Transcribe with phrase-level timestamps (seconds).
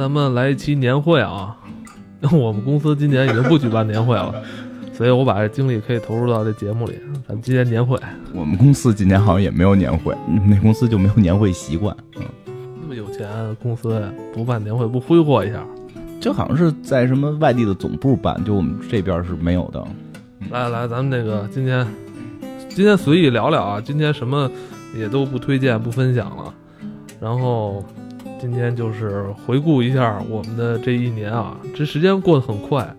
[0.00, 1.54] 天咱们来一期年会啊！
[2.32, 4.34] 我们公司今年已经不举办年会了，
[4.94, 6.94] 所以我把这精力可以投入到这节目里。
[7.28, 7.98] 咱们今年年会，
[8.32, 10.16] 我们公司今年好像也没有年会，
[10.46, 11.94] 那公司就没有年会习惯。
[12.16, 12.22] 嗯，
[12.80, 13.28] 那么有钱
[13.62, 14.02] 公司
[14.32, 15.62] 不办年会不挥霍一下？
[16.18, 19.86] 就好像是在什么外地的总部办，就我们这边是没有的。
[20.50, 21.86] 来来，咱们这个今天
[22.70, 24.50] 今天随意聊聊啊，今天什么
[24.96, 26.54] 也都不推荐不分享了，
[27.20, 27.84] 然后。
[28.40, 32.96] 今天就是回顾一下我们的这一年啊，这时间过得很快，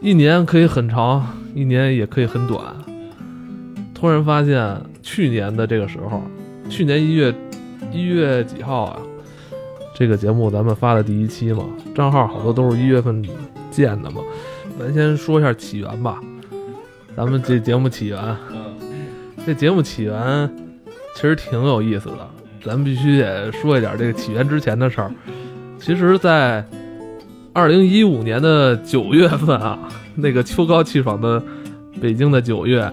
[0.00, 2.62] 一年可以很长，一年也可以很短。
[3.94, 6.22] 突然发现去年的这个时候，
[6.70, 7.34] 去年一月
[7.92, 9.02] 一月几号啊？
[9.94, 13.22] 这个节目咱们发的第一期嘛，账号好多都是一月份
[13.70, 14.22] 建的嘛。
[14.78, 16.20] 咱先说一下起源吧，
[17.14, 18.36] 咱们这节目起源，
[19.44, 20.50] 这节目起源
[21.14, 22.30] 其实挺有意思的。
[22.64, 25.10] 咱们必须得说一点这个起源之前的事儿。
[25.78, 26.64] 其实，在
[27.52, 29.78] 二零一五年的九月份啊，
[30.14, 31.42] 那个秋高气爽的
[32.00, 32.90] 北京的九月，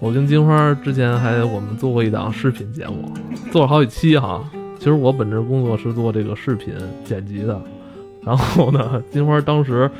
[0.00, 3.12] 我跟金花之前还我们做过一档视频节目，
[3.50, 4.42] 做了好几期哈。
[4.78, 7.60] 其实我本职工作是做这个视频剪辑的，
[8.24, 9.90] 然后呢，金花当时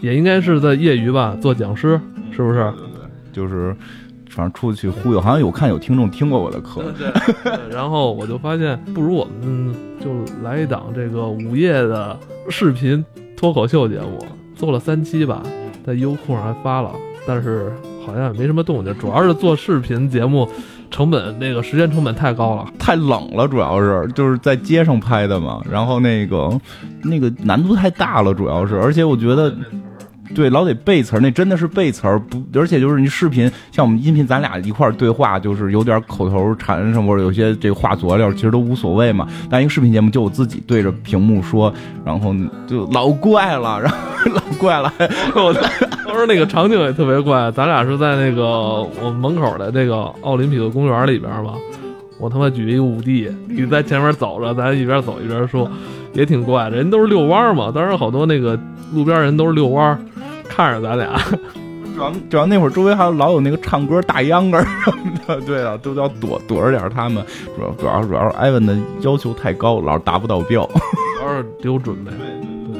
[0.00, 2.58] 也应该是在业余吧做讲师，是不是？
[2.58, 3.74] 对对，就是。
[4.34, 7.12] 反正出去忽悠，好像有看有听众听过我的课，对。
[7.70, 10.10] 然后我就发现，不如我们就
[10.42, 13.04] 来一档这个午夜的视频
[13.36, 14.18] 脱口秀节目，
[14.56, 15.42] 做了三期吧，
[15.86, 16.90] 在优酷上还发了，
[17.26, 17.70] 但是
[18.06, 18.96] 好像也没什么动静。
[18.98, 20.48] 主要是做视频节目，
[20.90, 26.58] 成本那个时间成本太高了，太冷了，主要是就是在街上拍的嘛，然后那个
[27.02, 29.54] 那个难度太大了，主要是，而且我觉得。
[30.34, 39.26] 对，老得背词儿，那真的是背词儿，不，而且就是你视频，像我们音频，咱俩一块儿对话，就是有点口头禅什么，或者有些这话佐料，其实都无所谓嘛。
[39.50, 41.72] 但一个视频节目，就我自己对着屏幕说，
[42.04, 42.34] 然后
[42.66, 43.96] 就老怪了，然后
[44.34, 44.92] 老怪了。
[45.34, 45.54] 我
[46.06, 51.54] 当时那个场景也特别怪，咱俩是在那个我门口的那个奥林匹克公园里边嘛，
[52.18, 55.70] 我他妈举一个五 D，你在前面走着，咱一边走一边说，
[56.14, 56.76] 也挺怪的。
[56.76, 58.58] 人都是遛弯嘛，当时好多那个
[58.94, 59.98] 路边人都是遛弯。
[60.54, 61.18] 看着咱俩，
[61.94, 67.24] 主要主要那会儿周围还有老有那个唱歌大秧歌什么的，对啊，都要躲躲着点他们。
[67.56, 70.68] 主要主要主要是艾文的要求太高，老是达不到标，
[71.18, 72.10] 主要是得有准备。
[72.10, 72.78] 对，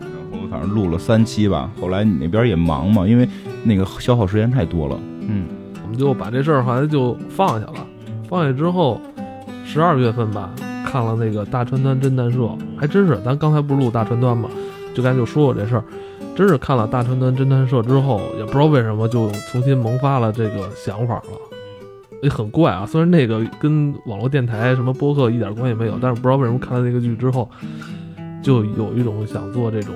[0.00, 3.26] 然后反正录了三期吧，后来你那边也忙嘛，因为
[3.62, 4.98] 那个消耗时间太多了。
[5.22, 5.46] 嗯，
[5.82, 7.86] 我们就把这事儿后来就放下了。
[8.28, 9.00] 放下之后，
[9.64, 10.50] 十二月份吧，
[10.84, 14.50] 看了那个大川端侦探社，还真是，咱刚才不是录大川端嘛，
[14.94, 15.84] 就刚才就说过这事儿。
[16.34, 21.22] 真是看了大川端侦探社之后，也不知道为什么就重新萌发了这个想法了，
[22.22, 22.84] 也很怪啊。
[22.84, 27.48] 虽然那个跟网络电台什么播客一点关系没有，但是不知道为什么看了那个剧之后，
[28.42, 29.94] 就有一种想做这种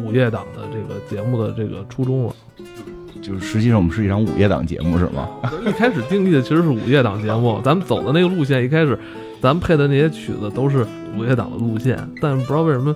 [0.00, 2.32] 午夜档的这个节目的这个初衷了。
[3.20, 5.28] 就是实际上我们是一场午夜档节目，是吗？
[5.66, 8.96] 一开始定义的其实是午夜档节目， 咱们走的那个路线，一开始
[9.40, 10.86] 咱们配的那些曲子都是
[11.16, 12.94] 午夜档的路线，但不知道为什么，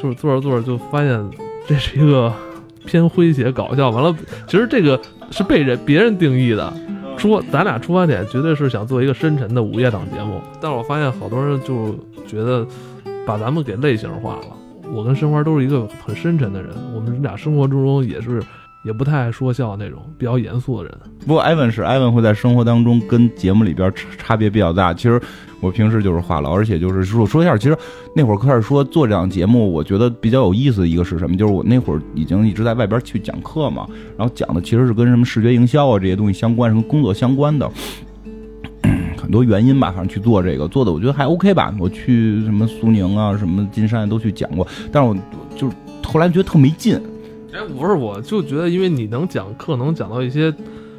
[0.00, 1.22] 就是做着做着就发现。
[1.66, 2.32] 这是一个
[2.84, 4.14] 偏诙谐搞笑，完了，
[4.46, 6.72] 其实这个是被人别人定义的，
[7.16, 11.94] 说咱俩出发点绝对是想做一个深沉的午夜档节目，但是我发现好多人就
[12.26, 12.66] 觉得
[13.26, 14.46] 把咱们给类型化了。
[14.92, 18.42] 我跟申花都是一个很深沉的人，我们俩生活之中也是。
[18.84, 20.98] 也不太爱说笑那种比较严肃的人。
[21.26, 24.92] 不过艾文是艾文会在生活当中跟节目里边差差别比较大。
[24.92, 25.20] 其实
[25.60, 27.76] 我平时就是话痨，而且就是说说一下，其实
[28.14, 31.34] 那会儿开始说做这档节目，我觉得比较有意思的一个是什么？
[31.34, 33.86] 就是我那会儿已经一直在外边去讲课嘛，
[34.18, 37.70] 然后讲的其实是跟什么视觉营销啊这些东西相关，什么工作相关的，
[39.16, 41.74] 很多原因吧，反正去做这个做的，我觉得还 OK 吧。
[41.80, 45.16] 我去什么苏宁啊，什么金山都去讲过，但是我
[45.56, 45.76] 就是
[46.06, 47.00] 后来觉得特没劲。
[47.54, 50.52] 哎，不是，我就觉得，因为你能讲课，能讲到一些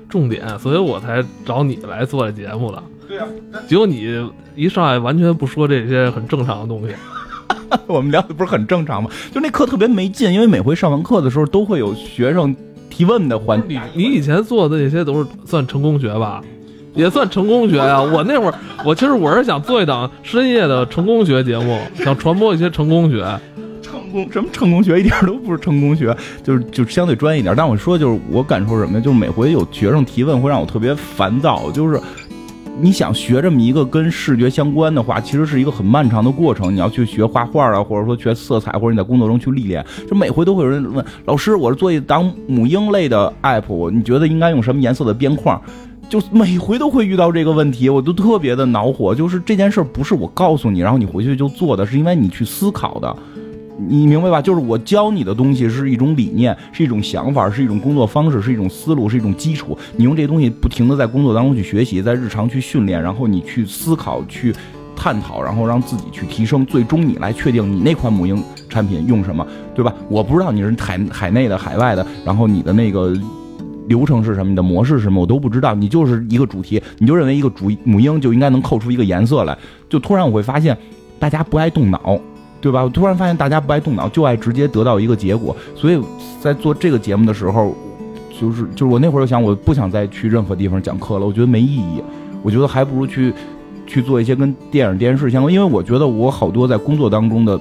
[0.08, 2.82] 重点，所以我才找你来做这节目的。
[3.10, 3.26] 对呀，
[3.68, 4.26] 结果你
[4.56, 6.96] 一上来完全不说这些很正常的东西，
[7.88, 9.10] 我们聊的不是很正常吗？
[9.34, 12.56] 就那课特别没劲，因为每回上完课的时候都会有学生
[12.90, 13.82] 提问的环节。
[13.94, 16.42] 你你以前做的那些都是算成功学吧？
[16.94, 18.02] 也算成功学呀。
[18.02, 18.56] 我那会儿，
[18.86, 23.26] 我其实我是想做一档深夜的成功学节目，想传播一些成功学。
[24.32, 27.54] 什么成功学一点都不是成功学，就是就相对专业一点。
[27.56, 29.00] 但我说就是我感受什么呀？
[29.00, 31.72] 就是每回有学生提问会让我特别烦躁。
[31.72, 32.00] 就是
[32.80, 36.74] 你想学这么一个跟视觉相关的话，其实是一个很漫长的过程。
[36.74, 39.86] 你要去学画画啊，或者说学色彩，或者你在工作中去历练。
[40.10, 45.62] 就每回都会有人问老师：“我是做一档母婴类的 app，你觉得应该用什么颜色的边框？”
[46.08, 49.16] 就每回都会遇到这个问题，我都特别的恼火。
[49.16, 53.16] 就是这件事儿不是我告诉你，然后你回去就做的，是因为你去思考的，
[53.78, 54.42] 你明白吧？
[54.42, 59.78] 就是我教你的东西是一种理念，是一种想法，是一种工作方式，是一种思路，是一种基础。
[59.98, 64.56] 你用这东西不停的在工作当中去学习，在日常去训练，然后你去思考、去
[64.96, 69.94] 探讨，然后让自己去提升，最终你来确定你那款母婴产品用什么，对吧？
[70.10, 73.14] 我不知道你是海海内的、海外的，然后你的那个。
[73.88, 74.50] 流程是什么？
[74.50, 75.22] 你的模式是什么？
[75.22, 75.76] 我都不知道。
[75.76, 79.56] 你就是一个主题，你就认为一个主母婴就应该能扣出一个颜色来。
[79.88, 80.76] 就突然我会发现，
[81.20, 82.20] 大家不爱动脑，
[82.66, 82.84] 对吧？
[82.84, 85.56] 我突然发现大家不爱动脑，就爱直接得到一个结果。
[85.76, 86.02] 所以
[86.42, 87.76] 在做这个节目的时候，
[88.42, 92.02] 就是就是我那会儿就想，我不想再去任何地方讲课了，我觉得没意义。
[92.42, 93.32] 我觉得还不如去
[93.86, 97.60] 去做一些跟电影、电视相关，因为我觉得我好多在工作当中的。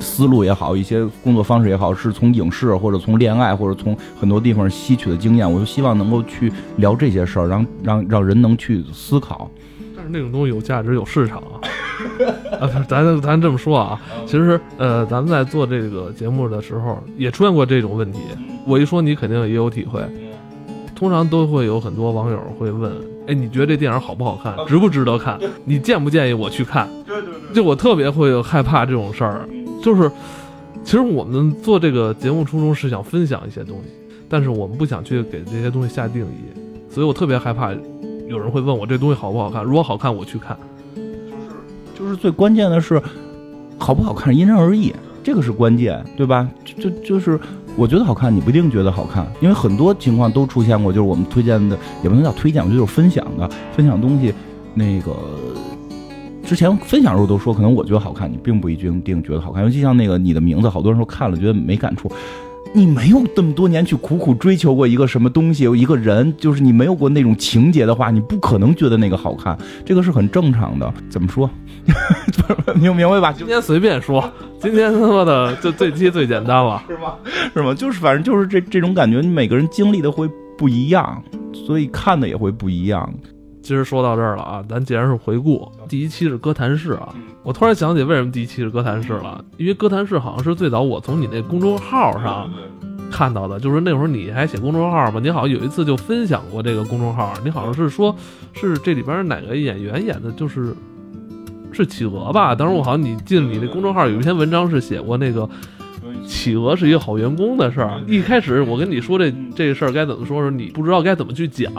[0.00, 9.50] 思路也好，一些工作方式也好，是从影视或者从恋爱或者从很多地方吸取的经验，我就希望能够去聊这些事儿，让让让人能去思考。
[9.96, 11.42] 但是那种东西有价值有市场，
[12.60, 18.18] 啊，不是咱咱这么说啊，其实呃，咱们在做这个节目的时候也出现过这种问题。
[18.66, 20.00] 我一说你肯定也有体会，
[20.94, 22.92] 通常都会有很多网友会问，
[23.26, 25.38] 哎，你觉得这电影好不好看，值不值得看？
[25.64, 26.88] 你建不建议我去看？
[27.06, 29.48] 对对对，就我特别会害怕这种事儿。
[29.82, 30.10] 就是，
[30.84, 33.90] 其实我们做这个节目初衷是想分享一些东西，
[34.28, 36.58] 但是我们不想去给这些东西下定义，
[36.90, 37.72] 所以我特别害怕
[38.28, 39.64] 有人会问我这东西好不好看。
[39.64, 40.56] 如果好看，我去看。
[41.98, 43.02] 就是，最关键的是，
[43.76, 46.48] 好不好看因人而异，这个是关键，对吧？
[46.64, 47.38] 就就是
[47.76, 54.32] 我觉得好看，你不一定觉得好看，因为很多情况都出现过，就是我们推荐的也不能叫推荐，我觉得就是分享的，分享东西，
[54.74, 55.12] 那个。
[56.44, 59.62] 之前分享的时候都说，可能我觉得好看，你并不一定定觉得好看。
[59.62, 62.10] 尤其像那个你的名字，好多人说看了觉得没感触。
[62.74, 69.56] 你没有这么多年去苦苦追求过一个什么东西，有一个人，就是你没有过那种情节的话，你不可能觉得那个好看。
[69.84, 70.92] 这个是很正常的。
[71.08, 71.50] 怎么说？
[72.76, 73.32] 明明白吧？
[73.36, 74.30] 今天随便说，
[74.60, 77.14] 今天他妈的就最基最简单了， 是吗？
[77.54, 77.74] 是吗？
[77.74, 81.22] 就是反正就是这这种感觉，你每个人经历的会不一样，
[81.66, 83.12] 所以看的也会不一样。
[83.68, 92.50] 其实说到这儿了啊，咱既然是回顾第一期是哥谭市啊，我突然想起为什么第一期是哥谭市了，因为哥谭市好像是最早我从你那公众号上
[93.10, 98.16] 看到的，就是那会儿你还写公众号嘛，你好像有一次就分享过这个公众号，你好像是说
[98.54, 100.74] 是这里边哪个演员演的，就是
[101.70, 102.54] 是企鹅吧？
[102.54, 105.46] 当时我好像你进你那公众号有一篇文章是写过那个
[106.26, 106.74] 企鹅。
[106.74, 111.70] 是一个好员工的事儿，一开始我跟你说这这事儿该怎么说，是你不知道该怎么去讲，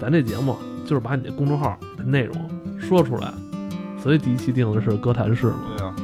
[0.00, 0.56] 咱这节目。
[0.86, 2.36] 就是把你的公众号的内容
[2.78, 3.32] 说出来，
[4.02, 5.54] 所以第一期定的是歌坛式嘛。
[5.78, 5.94] 对啊，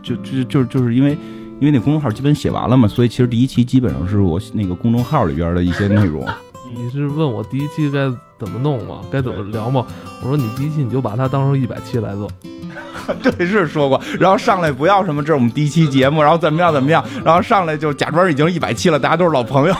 [0.00, 1.18] 就就就就是因为
[1.58, 6.24] 因为那公众号基本写完了嘛，所以其实第一期基本上是我那个公众号里边的一些内容。
[6.72, 8.08] 你是问我第一期该
[8.38, 9.00] 怎么弄吗？
[9.10, 9.84] 该怎么聊吗？
[10.22, 12.30] 我说你第一期你就把它当成一百期来做。
[13.20, 19.74] 对，是说过，然后上来不要什么，这是我们第一期节目，然后怎么样怎么样，然后上来就假装已经一百期了，大家都是老朋友。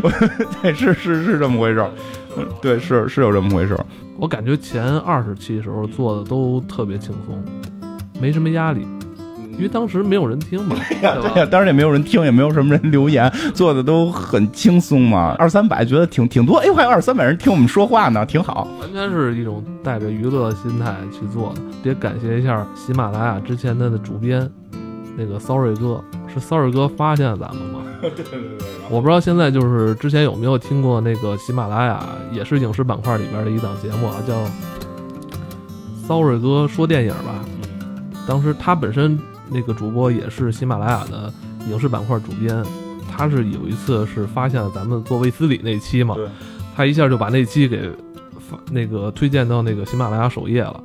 [0.60, 1.82] 对，是是是这么回事。
[2.62, 3.78] 对，是是有这么回事。
[4.16, 7.42] 我感觉前二十期时候做的都特别轻松，
[8.20, 8.86] 没什么压力，
[9.56, 10.76] 因为当时没有人听嘛。
[10.88, 15.34] 对呀，当时也没有人听，也没有什么人留言，做的都很轻松嘛。
[15.38, 18.68] 二三百觉得挺挺多，哎，还有二三百人听我们说话呢，挺好。
[18.80, 21.60] 完全是一种带着娱乐心态去做的。
[21.82, 24.48] 得感谢一下喜马拉雅之前的主编，
[25.16, 26.02] 那个 Sorry 哥，
[26.34, 27.80] 是骚瑞哥发现咱们吗？
[28.02, 28.40] 对对对。
[28.90, 34.44] 我不知道现在就是之前有没有听过那个喜马拉雅也是影视板块里边的一档节目啊，叫
[36.06, 37.42] 骚瑞哥说电影吧。
[38.28, 39.18] 当时他本身
[39.50, 41.32] 那个主播也是喜马拉雅的
[41.70, 42.62] 影视板块主编，
[43.10, 46.14] 他是有一次是发现了咱们做卫斯理那期嘛，
[46.76, 47.88] 他一下就把那期给
[48.38, 50.78] 发那个推荐到那个喜马拉雅首页了，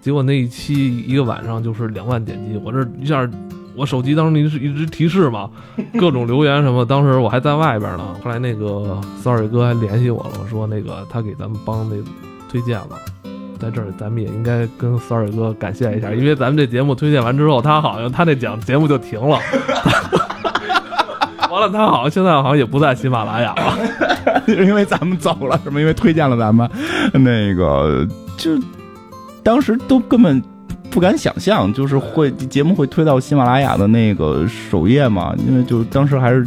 [0.00, 3.28] 结果那一期一个晚上就是两万点击，我这一下。
[3.76, 5.48] 我手机当时一直一直提示嘛，
[5.98, 6.84] 各种留言什么。
[6.84, 11.96] 当时我还在外边呢，后来那个 sorry 哥还联系我了，我说那个他给咱们帮那
[12.50, 12.90] 推荐了，
[13.58, 19.38] 在这儿咱们也应该跟 sorry 哥感谢一下，因为咱们这节目推荐完之后，他好像他那讲节目就停了，
[21.50, 25.78] 完了他好像现在好像也不在喜马拉雅了， 因为咱们走了，是吗？
[25.80, 26.68] 因为推荐了咱们，
[27.12, 28.50] 那个就
[29.42, 30.42] 当时都根本。
[30.90, 35.34] 不敢想象，就是会节目会推到喜马拉雅的那个首页嘛？
[35.46, 36.44] 因为就当时还是，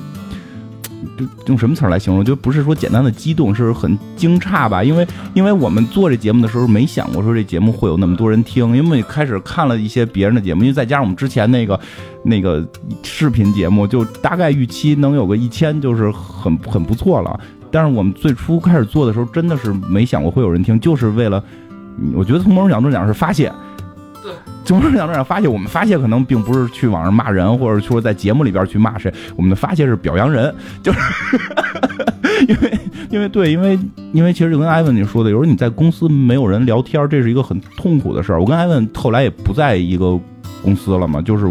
[1.17, 2.23] 就用什么词来形容？
[2.25, 4.83] 就不是说简单的激动，是很惊诧吧？
[4.83, 8.75] 因为因为我们做这节目的时候，没想过说这节目会有那么多人听。
[8.75, 11.79] 因为开始看了一些别人的节目，因为再加上我们之前那个
[12.23, 12.65] 那个
[13.01, 17.39] 视频节目，就大概预期能有个一千，就是很很不错了。
[17.71, 21.43] 但是我们最初开始做的时候，真的是没想过会有人听，就是为了，
[21.97, 23.51] 嗯我觉得从某种角度讲是发泄。
[24.23, 24.31] 对，
[24.63, 30.99] 从某种角度讲发泄，我们发泄可能并不是去网上骂人，或者说在节目里边去骂谁，我们的发泄是表扬人， 就是
[32.47, 33.77] 因为因为对，因为
[34.13, 38.39] 因为其实就跟艾文你说的，有时候你在公司没有人聊天，这是一个很痛苦的事儿。
[38.39, 40.17] 我跟艾文后来也不在一个
[40.63, 41.45] 公司了嘛，就是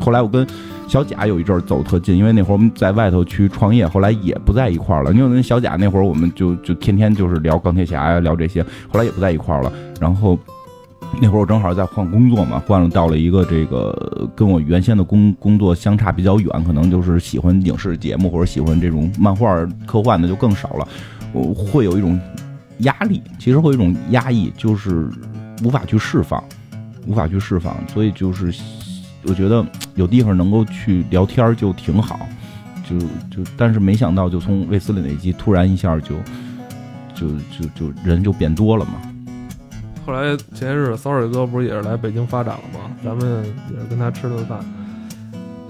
[0.00, 0.46] 后来我跟
[0.86, 5.12] 小贾有一阵儿走特近，因为那会儿我们在外头去创业，后来也不在一块儿了。
[5.12, 9.72] 因为跟小贾那会儿我们就就天天就是聊钢铁侠呀，聊这些，后来也不在一块儿了。
[10.00, 10.38] 然后
[11.20, 20.86] 那会儿我正好在换工作嘛，换了到了一个这个跟我原先的工工作相差比较远，可能就是喜欢影视节目或者喜欢这种漫画科幻的就更少了。
[21.32, 22.20] 我会有一种
[22.78, 25.10] 压力，其实会有一种压抑，就是
[25.64, 26.42] 无法去释放，
[27.06, 28.54] 无法去释放，所以就是
[29.24, 32.20] 我觉得有地方能够去聊天就挺好，
[32.88, 32.98] 就
[33.28, 36.14] 就但是没想到就从卫斯理那集突然一下就
[37.14, 38.92] 就就就人就变多了嘛。
[40.08, 42.90] 后来前些日子骚水哥不是也是来北京发展了吗？
[43.04, 44.58] 咱们也是跟他吃顿饭，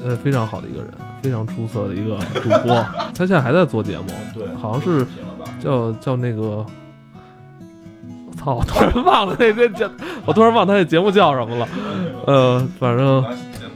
[0.05, 0.89] 呃，非常好的一个人，
[1.21, 2.77] 非常出色的一个主播。
[3.19, 5.05] 他现在还在做节目，对好像是
[5.59, 6.65] 叫叫那个，
[8.39, 9.91] 操，我突然忘了那那叫，
[10.25, 11.69] 我突然忘他那节目叫什么了。
[12.29, 13.21] 呃，反正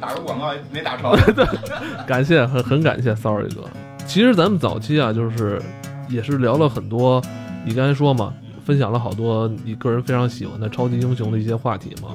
[0.00, 1.12] 打个广告没打成。
[2.07, 3.64] 感谢，很很感谢 Sorry 哥。
[4.07, 5.61] 其实咱们早期啊，就是
[6.09, 7.21] 也是聊了很多，
[7.64, 8.33] 你刚才说嘛，
[8.64, 12.09] 分享了好多你个人非常喜欢的超级英雄的一些话题嘛。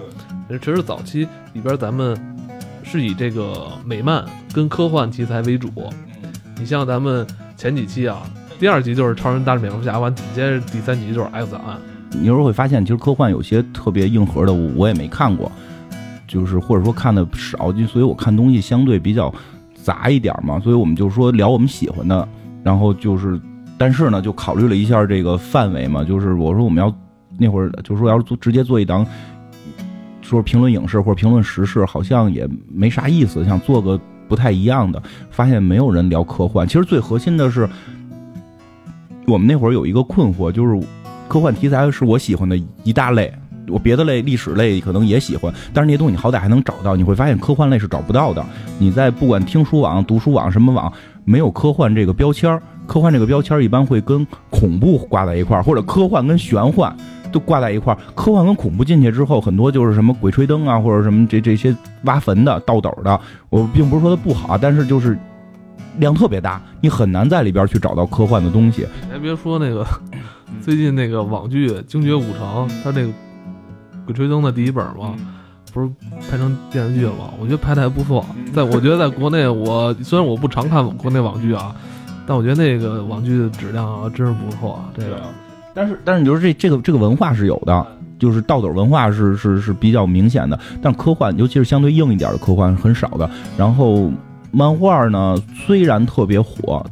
[0.50, 2.18] 其实早期里边咱们
[2.84, 5.70] 是以这个美漫跟科幻题材为主。
[6.58, 8.22] 你像咱们前几期啊，
[8.60, 11.77] 第二集就是超人大战蝙蝠侠，完紧接着第三集就是 X 档案。
[12.12, 15.51] 你有时候会发现，其实科幻有些特别硬核的，我我也没看过，
[16.27, 19.32] 就是或者说看的少，就所以我看东西相对比较
[19.84, 20.60] 杂一点嘛。
[20.60, 22.27] 所以我们就说聊我们喜欢的，
[22.63, 23.39] 然后就是，
[23.77, 26.93] 但是呢，就考虑了一下这个范围嘛，就是我说我们要
[27.38, 29.05] 那会儿就是说要做直接做一档，
[30.22, 36.67] 说评论影视或者评论时事，好像也没啥意思，想做个不太一样的，发现没有人聊科幻。
[36.67, 37.69] 其实最核心的是，
[39.27, 40.88] 我们那会儿有一个困惑，就是
[41.27, 43.31] 科幻题材是我喜欢的一大类。
[43.69, 46.96] 我别的类，历史类可能也喜欢，但是那些东西你好歹还能找到。
[46.96, 48.41] 你会发现科幻类是找不到的。
[48.79, 50.91] 你在不管听书网、读书网什么网，
[51.27, 52.63] 没有科幻这个标签儿。
[52.88, 56.96] 科幻这个标签儿一般会跟恐怖挂在一块儿，或者科幻跟玄幻
[57.34, 58.00] 都挂在一块儿。
[58.15, 63.19] 科幻跟恐怖进去之后，很多就是什么鬼吹灯啊，或者什么这这些挖坟的、倒斗的。
[63.50, 65.19] 我并不是说它不好，但是就是
[65.98, 68.88] 量特别大，你很难在里边去找到科幻的东西。
[69.05, 69.86] 你还别说那个，
[70.62, 73.07] 最近那个网剧《精绝五城》，它那个
[74.05, 75.13] 《鬼吹灯》的第一本嘛，
[75.77, 75.89] 不是
[76.27, 77.29] 拍成电视剧了吗？
[77.39, 78.25] 我觉得拍的还不错。
[78.51, 81.75] 在我觉得在国内，我虽然我不常看国内网剧啊，
[82.25, 84.89] 但我觉得那个网剧的质量啊真是不错啊。
[84.98, 85.22] 这个，
[85.75, 87.86] 但是但是你就是这这个这个文化是有的，
[88.17, 93.29] 就是倒斗文化是是是比较明显的，但科幻尤其是相对硬一点的科幻是很少的。
[93.55, 94.12] 然后
[94.51, 96.84] 漫画呢，虽然特别火，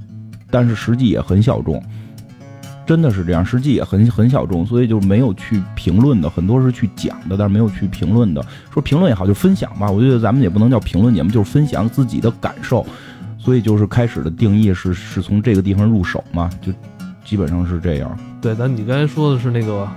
[0.51, 1.81] 但是实际也很小众。
[2.85, 8.45] 真的是这样，实际也很很小众，所以就没有去评论的，很多是去讲的，但是没有去评论的。
[8.71, 9.89] 说评论也好，就分享吧。
[9.89, 12.85] 我觉得咱们也不能叫评论节目，就是分享自己的感受。
[13.37, 16.71] 所以就是开始的定义是是从这个地方入手嘛，就
[17.23, 18.17] 基本上是这样。
[18.41, 19.87] 对，咱你刚才说的是那个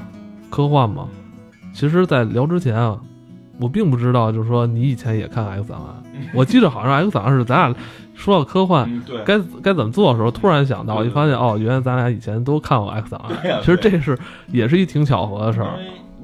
[0.51, 1.09] 科幻嘛？
[1.73, 2.99] 其实，在聊之前啊，
[3.59, 5.95] 我并不知道，就是说你以前也看 X 档案。
[6.35, 7.75] 我记得好像 X 档案是咱俩
[8.15, 13.61] 说到科幻嗯，对该该怎么做的时候，突然想到，一发现哦，原来咱俩以前都看过 X 档案。
[13.61, 14.19] 其实这是
[14.53, 15.75] 也是一挺巧合的事儿。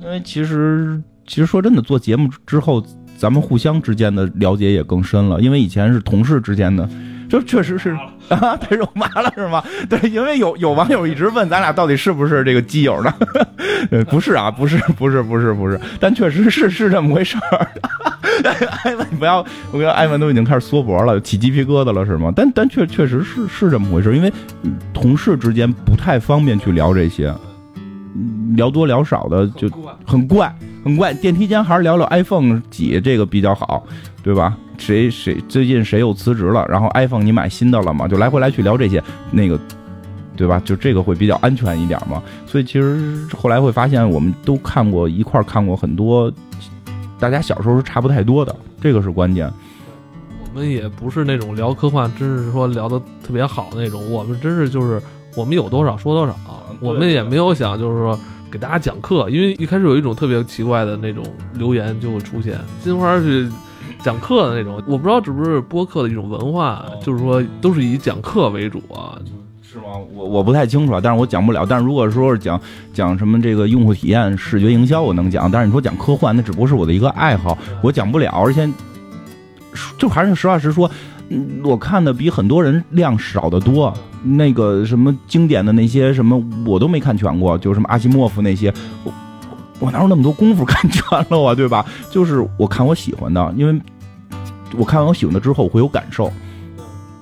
[0.00, 2.84] 因为其实其实说真的，做节目之后，
[3.16, 5.40] 咱们互相之间的了解也更深了。
[5.40, 6.88] 因为以前是同事之间的，
[7.28, 7.96] 这确实是
[8.28, 9.62] 啊，太肉麻了是吗？
[9.88, 13.12] 对，因为有有网友一直问咱俩到底是不是这个基友呢？
[13.90, 17.68] 呃，不是啊，不是，不是，不是，不是，但确实是是这么回事儿。
[18.84, 22.32] 艾文，你不要，我跟艾文都已经开始缩脖了，起鸡皮疙瘩了是吗？
[22.34, 27.32] 但但确确实是是这么回事，因为嗯同事之间不太方便去聊这些，
[28.16, 29.68] 嗯聊多聊少的就
[30.04, 30.52] 很怪，
[30.84, 31.14] 很怪。
[31.14, 33.84] 电梯间还是聊聊 iPhone 几这个比较好，
[34.22, 34.56] 对吧？
[34.76, 36.66] 谁谁最近谁又辞职了？
[36.68, 38.06] 然后 iPhone 你买新的了吗？
[38.06, 39.58] 就来回来去聊这些，那个，
[40.36, 40.60] 对吧？
[40.64, 42.22] 就这个会比较安全一点嘛。
[42.46, 46.30] 所以其实后来会发现，我们都看过一块看过很多，
[47.18, 49.50] 大家小时候是差不太多的，这个是关键。
[50.42, 54.10] 我们也不是那种聊科幻，真是说聊的特别好那种。
[54.10, 55.00] 我们真是就是
[55.36, 56.34] 我们有多少说多少，
[56.80, 58.18] 我们也没有想就是说
[58.54, 63.50] 给大家讲课，因为一开始有一种特别奇怪的那种留言就会出现，金花是
[64.00, 69.18] 讲课的那种，我不知道是不是播客的一种文化，就是说都是以讲课为主啊。
[69.60, 69.98] 是吗？
[70.14, 71.66] 我我不太清楚啊，但是我讲不了。
[71.68, 72.60] 但是如果说是讲
[72.92, 75.50] 讲什么这个用户体验、视觉营销，我能讲。
[75.50, 78.30] 但是你说讲科幻，那只不过是我的一个爱好，我讲不了。
[78.36, 78.70] 而且
[79.98, 80.88] 就还是实话实说，
[81.28, 83.92] 嗯，我看的比很多人量少得多。
[84.24, 88.72] 那个什么经典的那些什么，我都没看全过，就什么阿西莫夫那些，
[89.04, 89.12] 我
[89.78, 91.54] 我哪有那么多功夫看全了啊？
[91.54, 91.84] 对吧？
[92.10, 93.80] 就是我看我喜欢的，因为
[94.76, 96.32] 我看完我喜欢的之后我会有感受，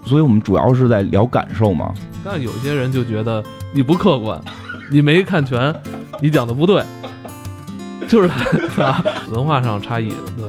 [0.04, 1.92] 所以我们主要是在聊感受嘛。
[2.24, 3.42] 但有些人就觉得
[3.72, 4.40] 你不客观，
[4.90, 5.74] 你没看全，
[6.20, 6.82] 你讲的不对，
[8.08, 8.28] 就是
[8.80, 10.46] 啊，文化上差异，对，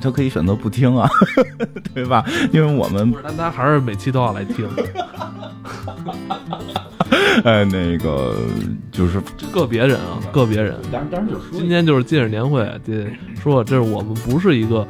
[0.00, 1.08] 他可以选择不听啊，
[1.94, 2.24] 对吧？
[2.52, 4.68] 因为我们，但他还是每期都要来听。
[7.44, 8.34] 哎，那个
[8.90, 9.20] 就是
[9.52, 10.74] 个别人啊，个别人。
[10.90, 13.06] 当然，当然就说，今天就是戒指年会，这
[13.40, 14.86] 说这是我们不是一个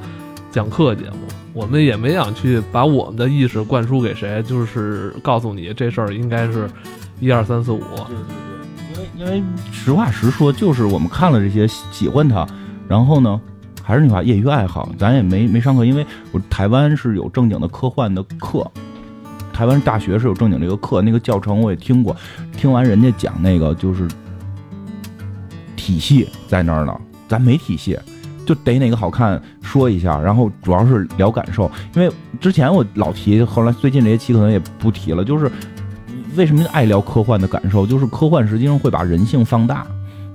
[0.51, 6.69] 讲课节目，我们也没想去把我们的意识灌输给谁，就是告诉你这事儿应该是
[7.21, 7.81] 一二三四五。
[7.81, 8.48] 对对对，因
[9.17, 12.47] 因为实话实说，就是我们看了这些喜欢它，
[12.89, 13.41] 然后呢，
[13.83, 18.71] 还是那句话，业余爱好，咱也没没上课，因为我台湾是有正经的科幻的课。
[19.53, 22.17] 台湾大学是有正经这个课，那个教程我也听过，
[22.57, 24.07] 听完人家讲那个就是
[25.75, 27.99] 体系在那儿呢，咱没体系，
[28.47, 32.09] 就逮哪个好看说一下，然后主要是聊感受，因为
[32.41, 35.51] 之前我老提，后来最近这些期可能也不提了，就是
[36.39, 39.85] 为什么爱聊科幻的感受，就是科幻实际上会把人性放大。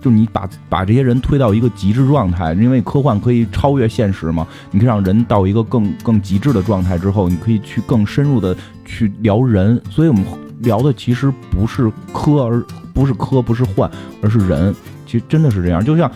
[0.01, 10.25] 就是你把把这些人推到一个极致状态，因为科幻可以超越现实嘛，你可以让人到一个更更极致的状态之后，你可以去更深入的去聊人，所以我们
[10.60, 12.62] 聊的其实不是科，而
[12.93, 13.89] 不是科，不是幻，
[14.22, 14.75] 而是人。
[15.05, 16.12] 其实真的是这样，就像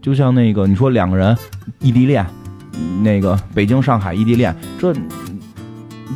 [0.00, 1.36] 就像那个你说两个人
[1.80, 2.24] 异地恋，
[3.02, 4.94] 那个北京上海异地恋，这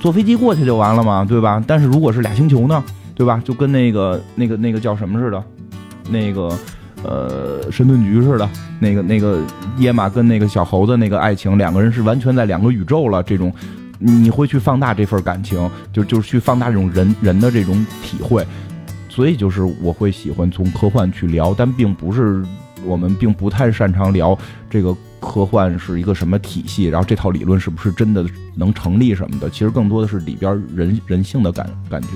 [0.01, 1.61] 坐飞机过去就完了嘛，对吧？
[1.67, 2.85] 但是如果是俩星球呢，
[3.21, 3.39] 对吧？
[3.45, 5.45] 就跟那个那个那个叫什么似的，
[6.09, 6.57] 那个。
[7.03, 8.47] 呃，神盾局似的，
[8.79, 9.43] 那个那个
[9.79, 13.23] 野马跟那个小猴子那个爱情，两个人是完全在两个宇宙了。
[13.23, 13.51] 这种
[13.99, 18.47] 你会去放大这份感情，就就是去放大这种人人的这种体会。
[19.09, 22.45] 所以就是我会喜欢从科幻去聊，但并不是
[22.85, 28.23] 我们并不太擅长聊这个科幻是一个什么体系，然后这套理论是不是真的
[28.55, 29.49] 能成立什么的。
[29.49, 32.09] 其实更多的是里边人人性的感感觉。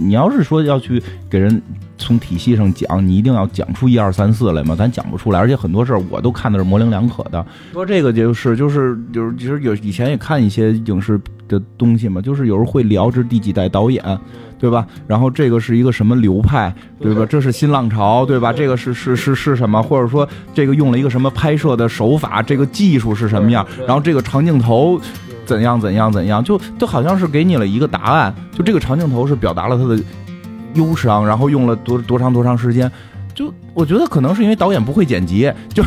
[0.00, 1.62] 你要是说要去给人。
[2.02, 4.74] 从体系上讲，你一定要讲出一二三四来嘛？
[4.74, 7.44] 咱讲不出来，而且很多事儿我都看的是模棱两可的。
[7.74, 14.02] 说这个就是就是就是，其实有以前也看一些影视的东西嘛，就是有时候会聊这第几代导演，
[14.58, 14.86] 对吧？
[15.06, 17.26] 然后这个是一个什么流派，对吧？
[17.26, 18.50] 这是新浪潮，对吧？
[18.50, 19.82] 这个是是是是什么？
[19.82, 22.40] 或者说这个用了一个什么拍摄的手法？
[22.40, 23.66] 这个技术是什么样？
[23.86, 24.98] 然后这个长镜头
[25.50, 26.42] 怎样怎样怎样？
[26.44, 29.98] 就就好像是给你了一个答案，就这个长镜头是表达了他的。
[30.74, 32.88] 忧伤，然后用了多多长多长时间？
[33.34, 35.82] 就我觉得可能是因为导演不会剪辑，就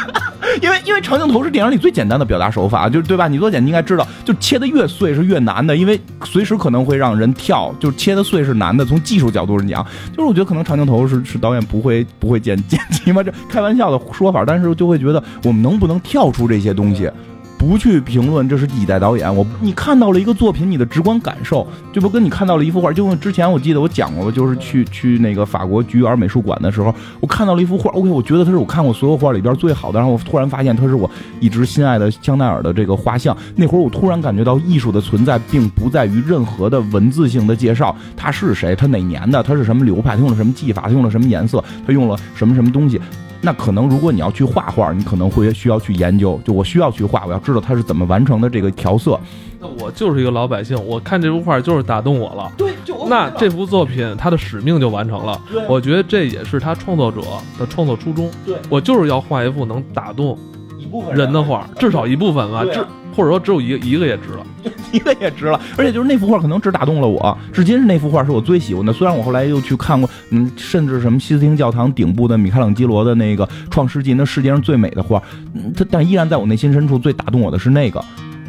[0.62, 3.28] 因为因为长镜头是电影里最简单的表达手法，就对吧？
[3.28, 8.82] 你做剪辑应该知道，就切的越碎是越难的，因为随时可能会让人跳，就切的碎是难的。
[8.82, 9.84] 从技术角度上讲，
[10.16, 17.10] 就是我觉得可能长镜头是是导演不会不会剪 剪辑嘛，这开玩笑的说法，但是就会觉得我们能不能跳出这些东西？
[17.56, 22.92] 不去评论这是第几代导演，我你看到了一个作品，你的直观感受就不跟你看到了一幅画。
[22.92, 27.90] 就之前我记得我讲过，就是去去那个法国菊园美术馆的时候，我看到了一幅画。
[27.92, 29.98] OK，我觉得它是我看过所有画里边最好的。
[29.98, 33.36] 然后我突然发现它是我一直心爱的香奈儿的这个画像。
[33.56, 43.00] 那会儿我突然感觉到艺术的存在并不在于任何的文字性的介绍，他是谁，他哪年的，他是什么流派，他用了什么技法，他用了什么颜色，他用了什么什么东西。
[43.44, 46.40] 那可能，如果你要去画画，你可能会需要去研究。
[46.42, 49.20] 就我需要去画，我要知道它是怎么完成的这个调色。
[49.60, 52.50] 那我就是一个老百姓，我看这幅画就是打动我了。
[52.56, 55.38] 对，就那这幅作品，它的使命就完成了。
[55.68, 57.20] 我觉得这也是他创作者
[57.58, 58.30] 的创作初衷。
[58.46, 60.38] 对，我就是要画一幅能打动
[60.78, 62.64] 一部分人的画，至少一部分吧。
[62.64, 62.82] 至
[63.14, 64.46] 或者说只有一个一个也值了，
[64.92, 65.60] 一个也值了。
[65.76, 68.92] 而且就是那幅画可能只打动了我，至今是那幅画是我最喜欢的。
[68.92, 75.22] 虽然我后来又去看过，嗯，甚至什么西斯廷教堂顶部的米开朗基罗的那个《创世纪》，那世界上最美的画，
[75.54, 78.04] 嗯它但依然在我内心深处最打动我的是那个。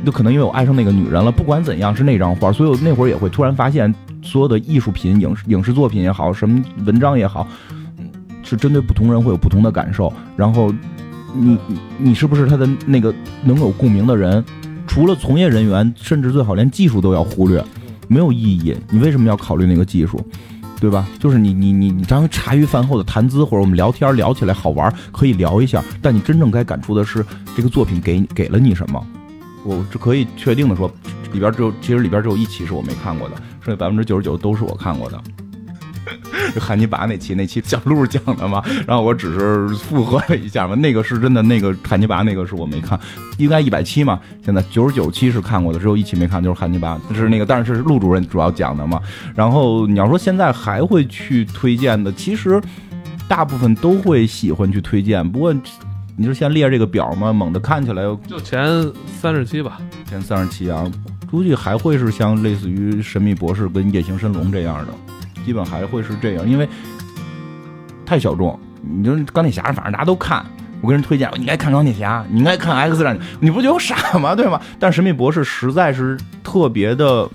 [0.06, 1.32] 就可能因为我爱上那个女人了。
[1.32, 7.48] 不管怎样，是那张画，所以我那会儿也会突然发现，所有的艺术品、影视影视作品也好，什么文章也好，
[8.44, 10.12] 是针对不同人会有不同的感受。
[10.36, 10.72] 然后。
[11.36, 14.44] 你你你是不是他的那个能有共鸣的人？
[14.88, 17.64] 除了从业人员，甚至最好连技术都要忽略，
[18.08, 18.76] 没有意义。
[18.90, 20.26] 你为什么要考虑那个技术？
[20.80, 21.08] 对吧？
[21.20, 25.84] 就是你你你你，当茶余饭后的谈资，或者我们聊天聊起来好玩，可以聊一下。
[26.02, 29.04] 但你真正该感触的是这个作品给给了你什么？
[29.64, 30.92] 我这可以确定的说，
[31.34, 35.20] 里边只有其实里边只有一期是我没看过的，剩下百分之九十九都是我看过的。
[36.60, 40.76] 汉尼拔那期，那期小鹿讲的嘛，然后我只是附和了一下嘛。
[40.76, 43.00] 那个是真的，那个汉尼拔那个是我没看，
[43.38, 44.20] 应该一百期嘛。
[44.44, 49.02] 现在九十九期是看过的，只有一期没看，就是汉尼拔，是那个，但是是陆主任主要讲的嘛。
[49.36, 52.62] 然后你要说现在还会去推荐的，其实
[53.28, 55.28] 大部分都会喜欢去推荐。
[55.30, 55.54] 不过
[56.18, 58.66] 你就先列这个表嘛，猛的看起来就前
[59.20, 60.90] 三十期吧，前三十期啊。
[61.32, 64.94] 估计还会是像类似于《神秘博士》跟《夜行神龙》这样的，
[65.46, 66.68] 基本还会是这样，因为
[68.06, 68.60] 太小众。
[68.88, 70.46] 你就钢铁侠，反正大家都看。
[70.82, 74.36] 我跟人推荐，你应该看钢铁侠，你应该看 X 战警，你不觉得我傻吗？
[74.36, 74.62] 对吗？
[74.78, 77.28] 但《神秘博士》实在是特别的，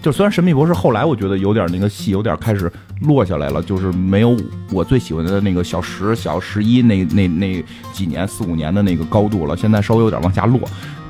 [0.00, 4.36] 就虽然《神秘博士》后来我觉得有点那个戏有点开始落下来了，就是没有
[4.70, 10.60] 我最喜欢的那个小十、小十一那那那几年四五年的那个高度了，现在稍微有点往下落。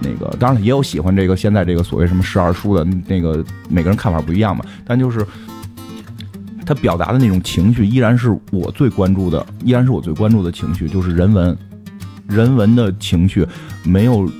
[0.01, 5.27] 那个当然也有喜欢这个现在这个所谓什么十二叔的那个每个人看法不一样嘛，但就是
[6.64, 11.57] 他表达的那种情绪依然是我最关注的，依然是我最关注的情绪，就是人文，
[12.29, 13.46] 人文的情绪
[13.85, 14.31] 没有。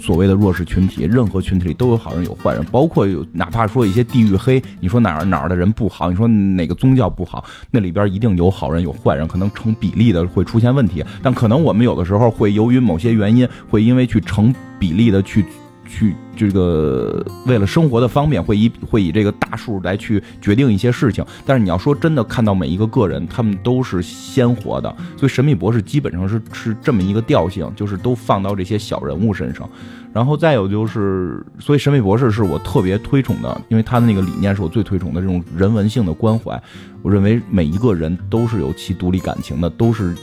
[0.00, 15.46] 所谓的弱势群体，任何群体里都有好人有坏人，包括有哪怕说一些地域黑，你说哪儿哪儿的人不好，你说哪个宗教不好，那里边一定有好人有坏人，可能成比例的会出现问题，但可能我们有的时候会由于某些原因，会因为去成比例的去。
[15.92, 21.22] 去这个为了生活的方便，会以会以这个大数来去决定一些事情。
[21.44, 24.88] 但是你要说真的看到每一个个人，他们都是鲜活的。
[25.18, 29.68] 所以神秘博士基本上是是这么一个调性，就是都放到这些小人物身上。
[30.14, 36.60] 然后再有就是，所以神秘博士是我特别推崇的，因为他的那个理念是我最推崇的这种人文性的关怀。
[37.02, 40.14] 我认为每一个人都是有其独立感情的，都是。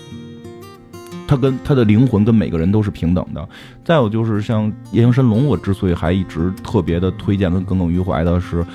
[1.30, 3.50] 他跟他的灵魂跟每个人都是平等的。
[3.86, 8.65] 再有就是像《夜行神龙》，我之所以还一直特别的推荐跟耿耿于怀的是，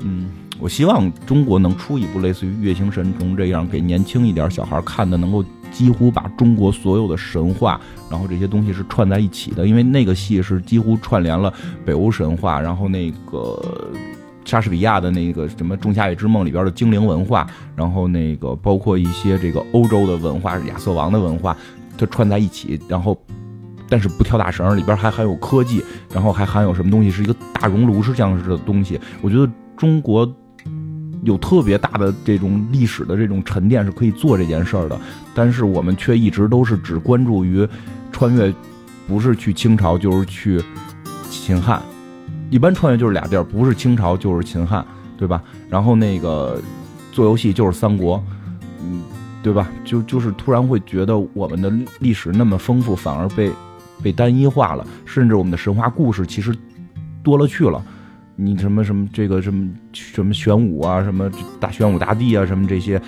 [0.00, 9.66] 嗯，我希望中国能出一部类似于《月行神龙》这样给年轻一点小孩看的，能够几乎把中国所有的神话，然后这些东西是串在一起的。
[9.66, 11.50] 因为那个戏是几乎串联了
[11.86, 13.58] 北欧神话，然后那个
[14.44, 21.56] 莎士比亚的那个什么《仲夏夜之梦》里边的精灵文化，然后那个包括一些这个欧洲的文化，是亚瑟王的文化。
[21.98, 23.20] 它串在一起，然后，
[23.88, 25.84] 但是不跳大绳，里边还含有科技，
[26.14, 29.00] 然后还含有什么东西，是一个大熔炉是这样式的东西。
[29.20, 30.32] 我觉得中国
[31.24, 34.98] 有特别大的这种历史的这种沉淀，是可以做这件事儿的。
[35.34, 37.68] 但是我们却一直都是只关注于
[38.12, 38.54] 穿越，
[39.08, 40.62] 不是去清朝就是去
[41.28, 41.82] 秦汉，
[42.50, 45.42] 一般穿越就是俩地儿，不是清朝就是秦汉，对吧？
[45.68, 46.60] 然后那个
[47.10, 48.22] 做游戏就是三国，
[48.82, 49.02] 嗯。
[49.42, 49.70] 对吧？
[49.84, 53.50] 就就是突然会觉得我们的历史那么丰富，反而被
[54.02, 56.54] 被单一化了，甚至我们的神话故事其实
[57.22, 57.82] 多了去了。
[58.40, 63.00] 你什么什么这个什么什么玄武啊，什么大玄武大帝啊，什么这些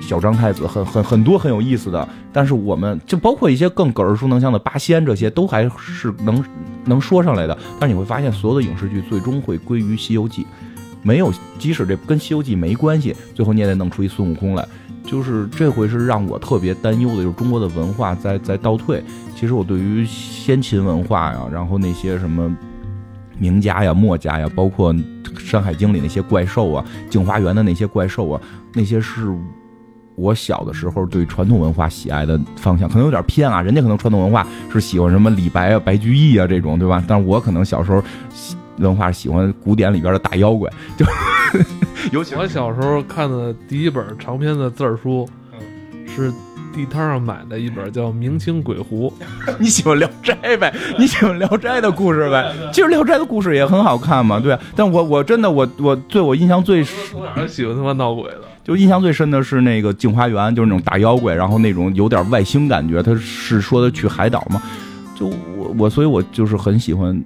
[0.00, 2.08] 小张太子，很很很多很有意思的。
[2.32, 6.42] 但是我们就包括一些更耳熟能详的八仙，这些都还是能
[6.86, 7.56] 能说上来的。
[7.78, 10.42] 但是你会发现，所有的影视剧最终会归于《西游记》，
[11.02, 14.66] 没有即使这跟《西游记》没关系，最后你也得弄出一孙悟空来。
[15.06, 19.02] 就是这回是让我特别担忧的，就是中国的文化在在倒退。
[19.34, 22.54] 其实我对于先秦文化呀，然后那些什么
[23.38, 24.92] 名家呀、墨家呀，包括
[25.38, 28.40] 《山海经》里那些怪兽啊、镜花缘的那些怪兽啊，
[28.72, 29.32] 那些是
[30.14, 33.60] 我小的时候对传统文化喜爱的方向，可能有点偏啊。
[33.60, 37.04] 人家可能传统文化是喜欢什么李白啊、白居易啊这种，对吧？
[37.06, 38.02] 但我可能小时候
[38.78, 41.04] 文化喜欢古典里边的大妖怪，就。
[42.12, 45.28] 尤其我小时候看的第一本长篇的字儿书，
[46.14, 46.32] 是
[46.74, 49.12] 地摊上买的一本叫《明清鬼狐
[49.58, 50.72] 》。你喜欢《聊斋》呗？
[50.98, 52.52] 你喜欢《聊斋》的故事呗？
[52.72, 54.56] 其实《聊斋》的故事也很好看嘛，对。
[54.74, 63.02] 但我我真的我我对我印象最喜欢他妈闹鬼的，就印象最深的是那个《镜花缘》，就是那种大妖怪，然后那种有点外星感觉。
[63.02, 64.60] 他是说的去海岛嘛？
[65.18, 67.24] 就我我所以，我就是很喜欢。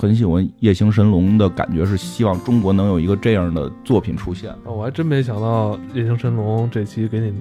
[0.00, 4.50] 很喜欢《夜行神龙》的感觉，是希望中国能有一个这样的作品出现。
[4.64, 7.34] 我还真没想到《夜行神龙》这期给你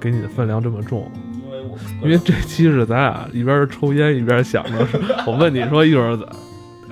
[0.00, 1.06] 给你的分量这么重，
[1.44, 4.88] 因为我因为这期是咱俩一边抽烟一边想着，
[5.26, 6.18] 我问你说一会儿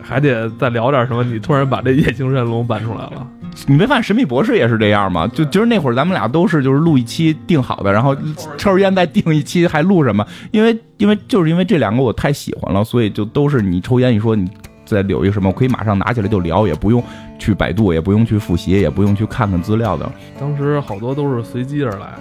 [0.02, 3.26] 还得再聊点什么，你突然把这《夜行神龙》搬出来了。
[3.66, 5.26] 你没发现《神秘博士》也是这样吗？
[5.28, 8.16] 就就是那会儿咱们俩都是就是录一期定好的，然后
[8.56, 10.26] 抽着烟再定一期还录什么？
[10.50, 14.50] 因为因为就是因为这两个我太喜欢了，所以就都是你抽烟一说你
[14.84, 17.02] 再留一个什么，我可以马上拿起来就聊，也不用
[17.38, 20.10] 去百度，也不用去复习，也不用去看看资料的。
[20.40, 22.14] 当时好多都是随机而来，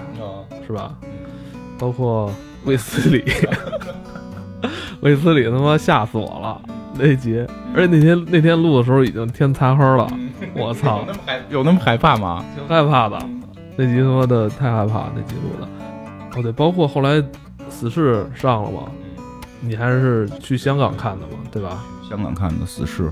[0.68, 0.94] 是吧？
[1.80, 2.32] 包括
[2.66, 3.24] 卫斯理，
[5.02, 6.62] 卫斯理他妈吓死我了
[6.96, 7.46] 那集，
[7.76, 10.08] 而且那天那天录的时候已经天擦黑了。
[10.56, 11.06] 我操，
[11.50, 12.44] 有那么害怕吗？
[12.56, 13.18] 挺 害怕的，
[13.78, 15.68] 那集他妈的太害怕，那集录的。
[16.36, 17.22] 哦对，包括后来
[17.70, 18.84] 死侍上了嘛，
[19.60, 21.84] 你还是去香港看的嘛，对吧？
[22.10, 23.04] 香港看的《死侍》，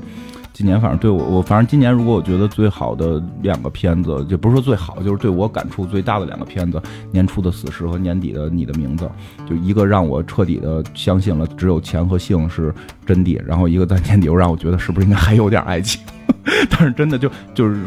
[0.59, 6.81] 今年反正对我我反正今年如果我觉得最好的两个片子，就不是说最好，就是对我感触最大的两个片子，
[7.13, 9.09] 年初的《死侍》和年底的《你的名字》，
[9.49, 16.01] 就一个让我彻底的相信了只有钱和性是真谛，然后一个在年底又让我觉得是不是应该还有点爱情，
[16.69, 17.79] 但是真的就就是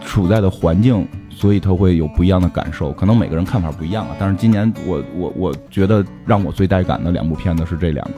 [0.00, 1.06] 处在的环境。
[1.28, 4.16] 所以他会有不一样的感受，可能每个人看法不一样啊。
[4.18, 8.14] 但是今年我我我觉得让我最带感的两部片子是这两个，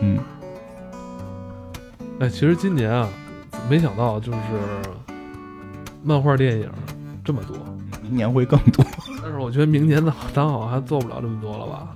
[0.00, 0.16] 嗯，
[2.18, 3.06] 哎，其实今年啊，
[3.68, 4.38] 没想到就是
[6.02, 6.66] 漫画电影
[7.22, 7.56] 这么多，
[8.02, 8.82] 明年会更多。
[9.22, 11.88] 但是我觉得明年的咱好像还做不了这么多了吧？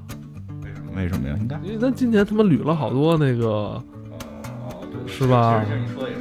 [0.63, 0.93] 为什么？
[0.97, 1.37] 为什么呀？
[1.41, 3.83] 应该因为咱今年他妈捋了好多那个，
[5.07, 5.65] 是吧？
[5.65, 6.21] 其实你说也是，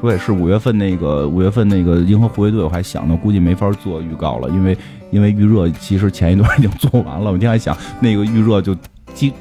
[0.00, 0.30] 说也是。
[0.30, 4.78] 五月份那个五月份那个银河护卫队，我还想呢，估计没法做预告了，因为
[5.10, 7.26] 因为预热其实前一段已经做完了。
[7.26, 8.76] 我今天还想那个预热就
[9.12, 9.32] 几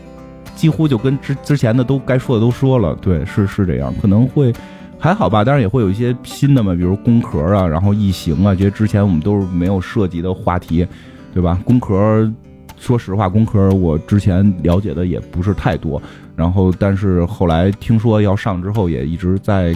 [0.59, 4.51] 几乎就跟之之前的都该说的都说了，对，是是这样，可能会
[4.97, 10.85] 还好吧，当然也会有一些新的嘛，比如工壳啊，然后异形啊，这些之前我们都是没有涉及的话题，
[11.33, 11.57] 对吧？
[11.63, 12.29] 工壳，
[12.77, 16.01] 说实话，工壳我之前了解的也不是太多，
[16.35, 19.73] 然后但是后来听说要上之后，也一直在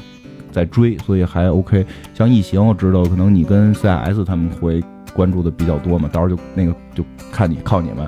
[0.52, 1.86] 在追，所以还 OK。
[2.14, 8.06] 像异形，我知道可能你跟 CIS 他们会关注的比较多嘛，到时候就那个就看你靠你们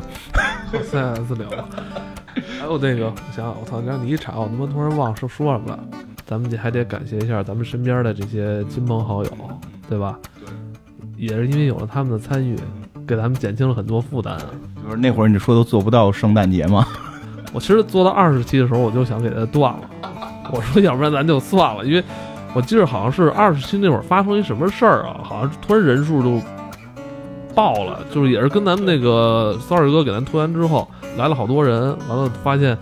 [0.70, 0.78] 和。
[0.80, 1.48] CS 聊，
[2.60, 5.80] 还有那个，我想想，我操，让你一查，我他妈突然忘说说什么了。
[6.26, 9.30] 咱们这还得感谢一下咱们身边的这些亲朋好友，
[9.88, 10.18] 对吧？
[11.18, 12.58] 也是因为有了他们的参与，
[13.08, 14.46] 给咱们减轻了很多负担啊。
[14.84, 16.88] 就是那会儿你说都做不到圣诞节吗，
[17.54, 19.90] 我其实做到二十期的时候，我就想给它断了。
[20.52, 22.04] 我说，要不然咱就算了，因为
[22.54, 26.42] 我记得好像是二十期那会儿发生一什么事儿啊，好像突然人数就
[27.54, 32.78] 爆了，就是也是跟咱们那个 sorry 哥给咱推完之后，来了好多人，完了发现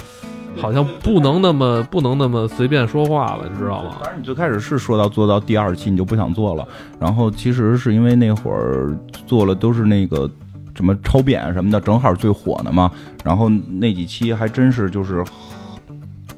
[0.58, 3.98] 好像不能那么不能那么随便说话了，你知道吗？
[4.02, 6.67] 反正你最开始是说到做到第二期你就不想做了，
[7.00, 10.30] 然后其实是因为那会儿做了都是那个
[10.76, 12.91] 什么超扁什么的，正好最火的嘛，
[13.24, 15.24] 然后那几期还真是就是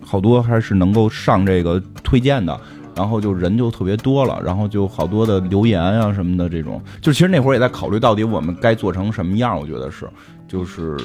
[0.05, 2.59] 好多还是能够上这个推荐的。
[2.97, 10.09] 然后就人就特别多了，然后就好多的留言啊什么的这种，就其实那会儿也在考虑到底我们该做成什么样，我觉得是，
[10.47, 10.95] 就是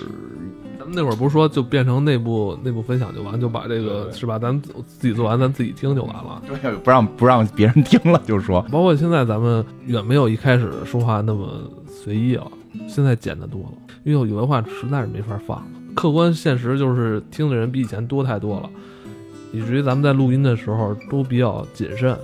[0.78, 4.38] 咱们那会儿不是说就变成内部内部分享就完，就把这个是吧？
[4.38, 6.42] 咱自己做完，咱自己听就完了。
[6.46, 12.50] 对，不让不让别人听了，就是说，包括现在咱们远没有一开始说话那么随意了，
[12.86, 13.72] 现在简单多了，
[14.04, 15.66] 因为有的话实在是没法放。
[15.94, 18.70] 客观现实就是听的人比以前多太多了，
[19.52, 22.16] 以至于咱们在录音的时候都比较谨慎。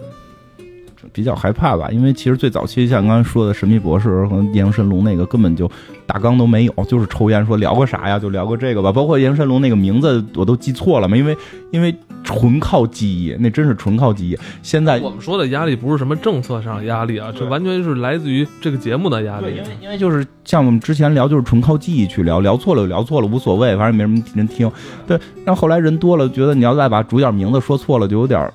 [1.13, 5.71] 比较害怕吧，因为其实最早期像刚才说的《神秘博士》和《炎龙神龙》那个根本就
[6.07, 8.93] 大纲都没有，就是抽烟说聊个啥呀，就聊个这个吧。
[8.93, 11.37] 包括《炎龙神龙》那个名字我都记错了嘛，因为
[11.71, 14.39] 因为纯靠记忆，那真是纯靠记忆。
[14.63, 19.47] 现在我们说的压力不是什么政策上的压力啊，这完全是来自于这个节目的压力。
[19.57, 24.71] 因为因为就是像我们之前聊，就是纯靠记忆去聊，聊错了就聊错了，无所谓，反正没什么人听。
[25.07, 28.51] 对，然后后来人多了，觉得你要再把主角名字说错了，就有点。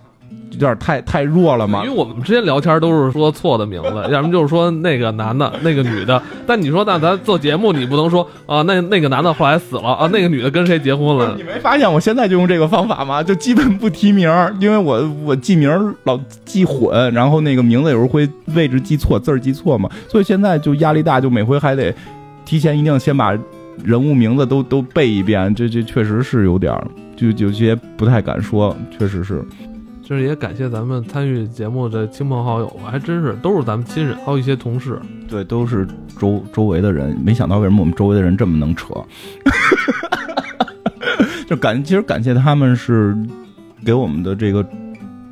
[0.51, 6.21] 有点太太弱了嘛，因为我们之前聊天都是说错的名字， 要么就是说那个男的，那个女的。
[6.45, 11.33] 但你说那咱做节目，你不能说啊，那那个男的后来死了啊，那个女的跟谁结婚了？
[11.37, 13.23] 你没发现我现在就用这个方法吗？
[13.23, 21.93] 就基本不提名，因为我我记名老记混，然后那个名字有时候会位置记错，字儿记错嘛，所以现在就压力大，就每回还得
[22.45, 23.31] 提前一定先把
[23.83, 26.85] 人物名字都都背一遍，这这确实是有点儿，
[27.15, 29.41] 就有些不太敢说，确实是。
[30.11, 35.87] 就是也感谢咱们参与节目的亲朋好友，还真是都是咱们亲人，还有一些同事，对，都是
[36.19, 37.17] 周周围的人。
[37.23, 38.93] 没想到为什么我们周围的人这么能扯，
[41.47, 43.15] 就感其实感谢他们是
[43.85, 44.67] 给我们的这个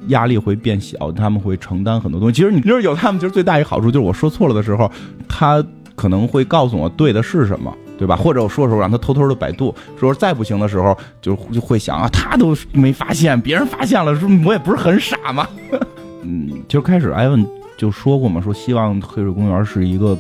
[0.08, 2.34] 压力会变小，他们会承担很多东西。
[2.34, 4.90] 其实你就是有他们，其实最大一个好处就是我说错了的时候，
[5.28, 5.62] 他
[5.94, 7.76] 可能会告诉我对的是什么。
[8.00, 8.16] 对吧？
[8.16, 15.46] 或者我说的时候让他偷偷的百度，说再不行的时候就就会想啊，他都没发现，别人发现了，说我也不是很傻嘛。
[16.24, 17.46] 嗯，其实开始艾文
[17.78, 20.18] 就说过嘛，说希望黑水公园是一个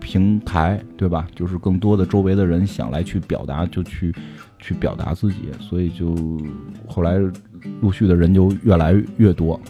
[0.00, 1.26] 平台，对吧？
[1.34, 4.14] 就是更多的周围的人想来去表达，就去
[4.58, 6.16] 去表达自己，所以就
[6.88, 7.18] 后来
[7.82, 9.60] 陆续的人就越来越多。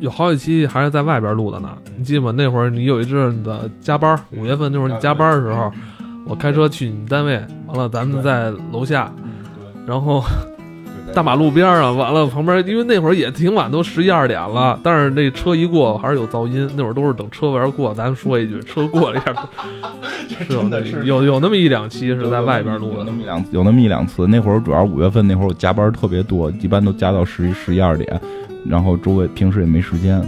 [0.00, 2.32] 有好几期还是在外边录的呢，你记得吗？
[2.36, 5.72] 那会儿你有一阵子加班，五月份那会儿你加班的时候。
[6.28, 9.10] 我开车去你单位，完了咱们在楼下，
[9.86, 10.22] 然后
[11.14, 16.68] 大马路边上，完了旁边，因为那会儿也挺晚，都十一二点了，但是那车一过还是有噪音。
[16.76, 19.34] 那会儿都是等车玩过，咱说一句，车过了一下
[20.46, 24.26] 是有那有有那么一两期是在外边录的，有那么一两有那么一两次。
[24.26, 28.20] 那会儿主要五月份那会儿我加班特别多，一般都加到十十一二点，
[28.66, 30.22] 然后周围平时也没时间。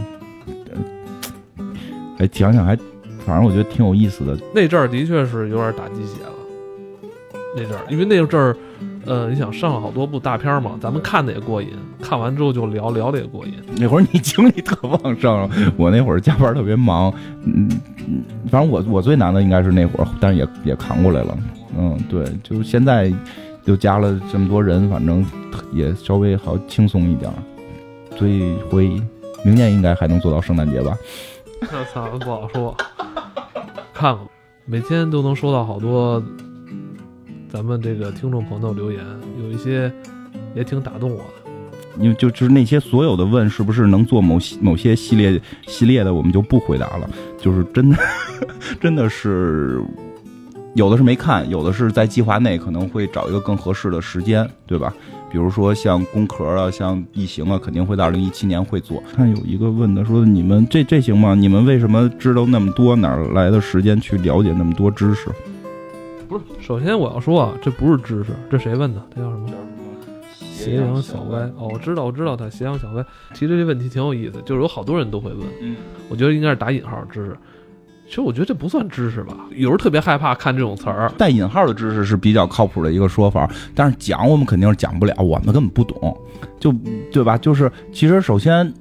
[2.18, 2.76] 哎，想想还，
[3.30, 4.36] 反正我觉得挺有意思的。
[4.52, 6.32] 那阵儿的确是有点打鸡血了。
[7.56, 8.56] 那阵儿，因为那阵儿，
[9.06, 11.68] 呃，你想上了好多部大片嘛，咱们看的也过瘾，
[12.02, 13.54] 看完之后就聊聊的也过瘾。
[13.76, 17.12] 那会儿你精力特旺盛， 我那会儿加班特别忙，
[17.44, 17.68] 嗯，
[18.50, 21.38] 反正我我最难的应该是那会儿，但是也也扛过来了。
[21.78, 23.12] 嗯，对，就现在
[23.64, 25.24] 又加了这么多人，反正
[25.72, 27.30] 也稍微好轻松一点。
[28.16, 28.88] 所以会
[29.44, 30.96] 明年应该还能做到圣诞节吧？
[31.70, 32.74] 我操，不好说。
[33.92, 34.18] 看看，
[34.64, 36.22] 每天都能收到好多。
[37.48, 39.04] 咱们这个听众朋友留言
[39.42, 39.92] 有一些
[40.54, 41.50] 也挺打动我的，
[41.98, 47.10] 因为就就是那些所有的问是不是能做某些某些系列系列的，我们就不回答了。
[47.38, 47.96] 就是真的
[48.80, 49.82] 真的是
[50.74, 54.94] 有的是没看，有的是在计划内，可能会找一个更合适的时间，对吧？
[55.30, 59.02] 比如说像工壳啊，像异形啊，肯定会在二零一七年会做。
[59.14, 61.34] 看有一个问的说，你们这这行吗？
[61.34, 62.96] 你们为什么知道那么多？
[62.96, 65.30] 哪来的时间去了解那么多知识？
[66.28, 69.00] 不是，首先我要说啊，这不是知识，这谁问的？
[69.14, 69.48] 他叫什么？
[70.52, 71.38] 斜阳小歪。
[71.56, 73.04] 哦，我知道，我知道他斜阳小歪。
[73.32, 75.46] 其实这问题挺有意思，就是有好多人都会问。
[75.62, 75.76] 嗯，
[76.08, 77.36] 我觉得应该是打引号知识。
[78.10, 81.08] 其实我觉得这不算知识吧，有时候特别害怕看这种词儿。
[81.16, 86.16] 带引号的知识是比较靠谱的一个说法，但是讲我们肯定是讲不了，我们根本不懂，
[86.58, 86.74] 就
[87.12, 87.38] 对吧？
[87.38, 88.74] 就是其实首先。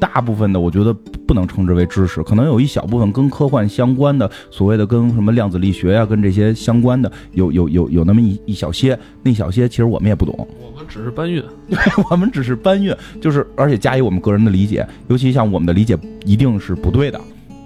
[0.00, 0.92] 大部分的我觉得
[1.28, 11.78] 不能称之为知识，可能有一小部分跟科幻相关的，所谓的跟什么量子力学呀，跟这些相关的，有有有有那么一一小些，那小些其实我们也不懂，我们只是搬运，对，
[12.10, 17.20] 我们只是搬运，就是而且加以我们个人的理解，尤其像我们的理解一定是不对的，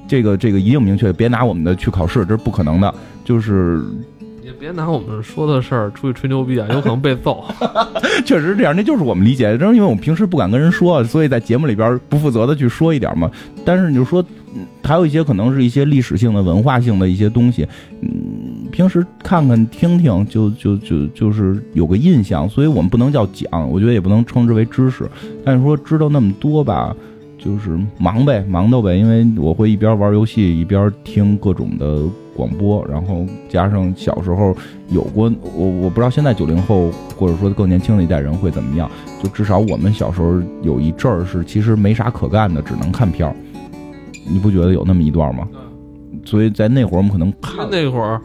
[0.06, 3.82] 这个这个一定明确，别拿我们的去考试，这是不可能的，就是。
[4.44, 7.44] 也别拿我们说的事儿出去吹牛逼啊，有可能被揍。
[8.24, 13.28] 确实是这样，那就是我们理解，正是因为我们平时不敢跟人说，所以在节目里边不负责的去说一点嘛。
[13.64, 14.24] 但是你就说，
[14.84, 17.66] 还有一些可能是一些历史性的、文化性的一些东西，
[18.02, 18.08] 嗯，
[18.70, 25.10] 平时看看听听，就就就就是有个印象，所以我们不能叫讲，我觉得也不能称之为知识。
[25.44, 26.94] 但是说知道那么多吧，
[27.46, 32.02] 就是忙呗，忙叨呗，因为我会一边玩游戏一边听各种的。
[32.36, 34.54] 广播，然后加上小时候
[34.90, 38.90] 有过我，我不知道现在九零后或者说更年轻的一代人会怎么样。
[39.22, 43.34] 就至少我们小时候有一阵儿是其实没啥可干的，只能看片儿。
[44.30, 45.48] 你不觉得有那么一段吗？
[46.26, 48.20] 所以在那会儿我们可能看那会儿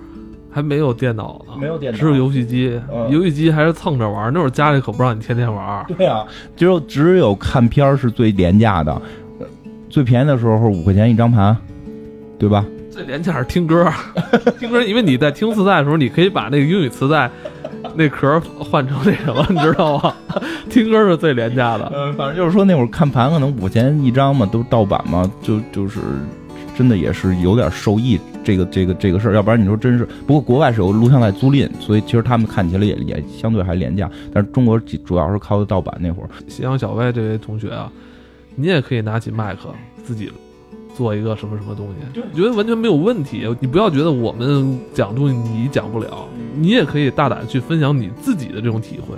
[0.52, 4.32] 还没有电脑呢，没有电脑，只有游戏机，游戏机还是蹭着玩。
[4.34, 5.86] 那会儿家里可不让你天天玩。
[5.98, 9.02] 对啊，只有只有看片儿是最廉价的，
[9.90, 11.56] 最便宜的时候五块钱一张盘，
[12.38, 12.66] 对吧？
[12.90, 13.90] 最廉价是听歌，
[14.60, 17.32] 听歌，因为你在听磁带的时候，你可以把那个英语磁带
[17.96, 20.14] 那壳换成那什么， 你知道吗？
[20.70, 21.90] 听歌是最廉价的。
[21.96, 26.00] 嗯，反正就是说那会儿看盘可能五钱一张嘛，都盗版嘛，就就是
[26.82, 29.36] 真的也是有点受益这个这个这个事儿。
[29.36, 34.10] 要不然你说真是，不过国外是有录像带租赁，所以其实他们看起来也也相对还廉价。
[34.34, 36.30] 但是中国主要是靠的盗版那会儿。
[36.48, 37.92] 夕阳小歪这位同学啊，
[38.56, 39.70] 你也可以拿起麦克
[40.04, 40.32] 自己。
[40.94, 43.48] 做一个什么什么东西，我觉得完全没有问题。
[43.62, 46.28] 你不要觉得我们讲东西你讲不了，
[46.60, 49.16] 你也可以大胆去分享你自己的这种体会。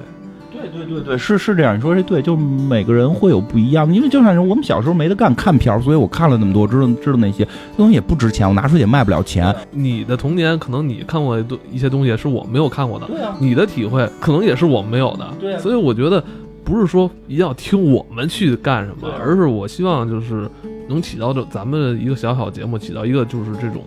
[0.70, 1.78] 对对对对，是是这样。
[1.78, 3.94] 你说这对，就每个人会有不一样。
[3.94, 7.48] 因为就像是我们小时候没得干，看片儿，所以我看了那么多，知道知道那些
[7.78, 9.54] 东西也不值钱，我拿出去也卖不了钱。
[9.72, 11.40] 你的童年可能你看过
[11.72, 13.36] 一些东西是我没有看过的，对啊。
[13.40, 15.58] 你的体会可能也是我没有的，对。
[15.60, 16.24] 所以我觉得
[16.64, 20.50] 不是说一定要听我们去干什么，而是我希望就是。
[20.90, 23.82] 能起到这咱们一个小小节目起到一个就是这种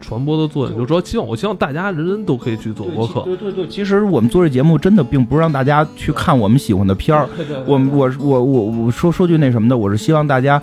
[0.00, 3.20] 传播的作用，就是说希望我希望大家人人都可以去做播客。
[3.22, 7.28] 对对对，其实我们做这节目真的并不是让大家去看我们喜欢的片儿。
[7.66, 10.60] 我我我我我说说句那什么的，我是希望大家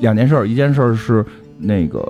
[0.00, 1.24] 两件事儿，一件事儿是
[1.58, 2.00] 那个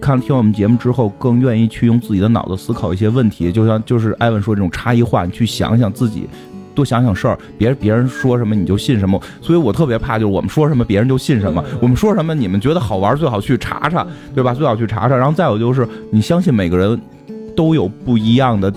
[0.00, 6.28] 看听我们节目之后更愿意去用自己的脑子思考一些问题，就像就是艾文说这种差异化，你去想想自己。
[6.80, 11.62] 多想想事儿，别别人说什么你就信什么，所以我特别怕，就是我们说什么别人就信什么。
[11.78, 14.54] 我们说什么你们觉得好玩，最好去查查，对吧？
[14.54, 15.14] 最好去查查。
[15.14, 16.98] 然后再有就是，你相信每个人
[17.54, 18.72] 都有不一样的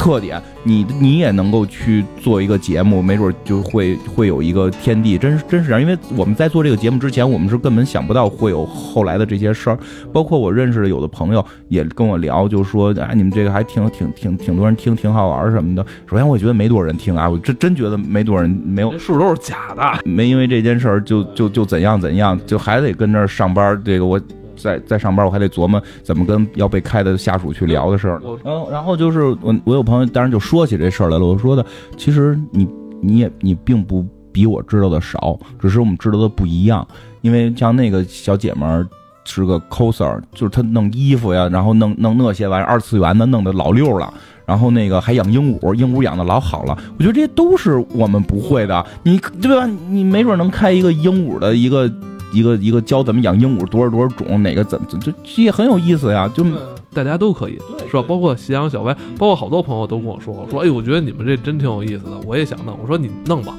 [0.00, 5.80] 特点，你你也能够去做一个节目，没准就会会有一个天地，真是真是这样。
[5.80, 9.78] 因为我们在做这个节目之前，我们是根本想不到会有后来的这些事儿。
[10.10, 15.84] 包括我认识的有的朋友也跟我聊，就说啊，你们这个还挺挺挺挺多人听，挺好玩什么的。
[16.08, 20.00] 首先，我觉得没多少人听啊，我真真觉得没多少人，没有这数都是假的。
[20.10, 23.78] 没因为这件事儿就就就怎样怎样，就还得跟那儿上班。
[23.84, 24.18] 这个我。
[24.62, 28.20] 在在上班，我还得琢磨怎么跟要被开的下属去聊的事儿。
[28.44, 31.26] 然后，然后就是我我有朋友，当然就说起这事儿来了。
[31.26, 31.64] 我说的，
[31.96, 32.68] 其实你
[33.00, 36.86] 你也你并不比我知道的少，只是我们知道的不一样。
[37.22, 38.86] 因为像那个小姐们儿
[39.24, 44.12] 是个 coser，就是她弄衣服呀，然后弄弄那些玩意儿，二次元的弄得老溜了。
[44.46, 46.76] 然后那个还养鹦鹉，鹦鹉养的老好了。
[46.98, 48.84] 我觉得这些都是我们不会的。
[49.04, 49.64] 你对吧？
[49.88, 51.88] 你没准能开一个鹦鹉的一个。
[52.32, 55.12] 一个一个教怎么养鹦鹉，多少多少种，哪个怎么就
[55.42, 56.44] 也很有意思呀，就
[56.92, 57.58] 大家都可以，
[57.88, 58.02] 是吧？
[58.06, 62.76] 包括夕阳小歪，包括好多朋友都跟我说，说哎，我觉得你们这真挺有意思的，我也想弄。
[62.82, 63.54] 我说你弄吧，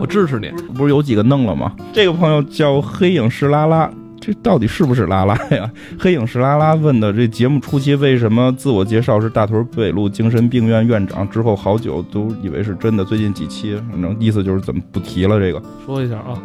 [0.00, 0.50] 我支持你。
[0.74, 1.72] 不是有几个弄了吗？
[1.92, 3.88] 这个朋友叫黑影石拉拉，
[4.20, 5.70] 这到底是不是拉拉呀？
[5.98, 11.28] 黑影石拉拉问的，这节目初期为什么自我介绍是大屯北路精神病院院长？
[11.30, 15.62] 之后好久都以为是真的，最近几期，反正意思就是怎么不提了这个。
[15.86, 16.36] 说一下啊。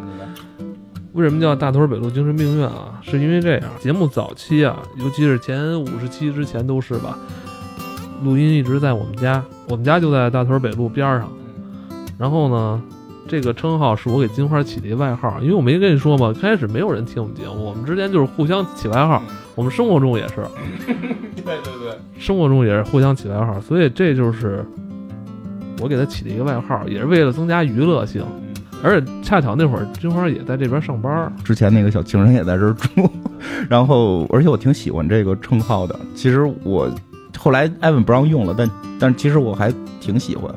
[1.17, 3.01] 为什么叫大屯北路精神病院啊？
[3.01, 7.17] 是因为这样，节目早期啊，尤其是前五十期之前都是吧，
[8.23, 11.27] 录音一直在我们家，我们家就在大屯北路边上。
[12.19, 12.79] 然后呢，
[13.27, 19.19] 这个称号是我给金花起的一个外号，因为我没跟你说嘛，开始没有人听我们节目，我们之间就是互相起外号，
[19.55, 20.35] 我们生活中也是，
[20.87, 24.63] 对对对，生活中也是互相起外号，所以这就是
[25.81, 28.23] 我给他起的一个外号，也是为了增加娱乐性。
[28.83, 33.09] 而且恰巧那会儿金花也在这边上班，之前那个小情人也在这儿住，
[33.69, 35.99] 然后而且我挺喜欢这个称号的。
[36.15, 36.89] 其实我
[37.37, 38.69] 后来艾文不让用了，但
[38.99, 40.53] 但其实我还挺喜欢。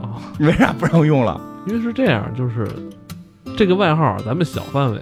[0.00, 1.40] 哦，为啥不让用了？
[1.66, 2.68] 因为是这样，就是
[3.56, 5.00] 这个外号咱们小范围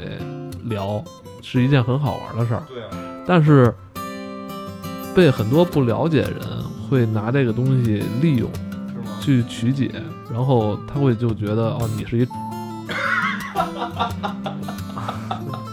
[0.64, 1.02] 聊
[1.40, 2.62] 是一件很好玩的事儿。
[2.68, 2.88] 对啊。
[3.26, 3.72] 但是
[5.14, 6.40] 被很多不了解人
[6.90, 8.50] 会拿这个东西利用。
[9.24, 9.90] 去曲解，
[10.30, 12.28] 然后他会就觉得哦，你是一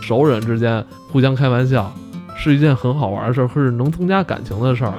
[0.01, 1.93] 熟人之间互相开玩笑，
[2.37, 4.93] 是一件很好玩的事儿，是能增加感情的事儿。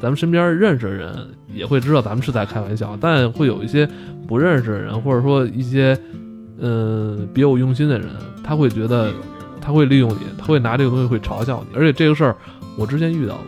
[0.00, 3.88] 咱们身边认识的人也会知道咱们是在开玩笑，但会有一些
[4.28, 5.98] 不认识的人，或者说一些
[6.60, 8.08] 嗯别有用心的人，
[8.44, 9.10] 他会觉得
[9.60, 11.76] 他会利用你，他会拿这个东西会嘲笑你。
[11.76, 12.36] 而且这个事儿
[12.78, 13.44] 我之前遇到过，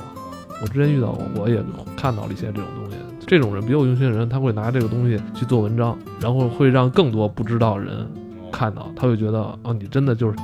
[0.62, 1.62] 我之前遇到过，我也
[1.96, 2.96] 看到了一些这种东西。
[3.28, 8.04] 这种人别有用心的人，他会拿这个东西去做文章，然后会让更多不知道人
[8.50, 10.36] 看到，他会觉得哦，你真的就是，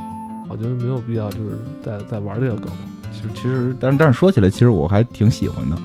[0.50, 2.70] 我觉得没有必要就是在在玩这个梗。
[3.10, 5.76] 其实其实，但是但是说起来，其实我还挺喜欢的，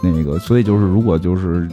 [0.00, 1.68] 那个，所以就是如果就是。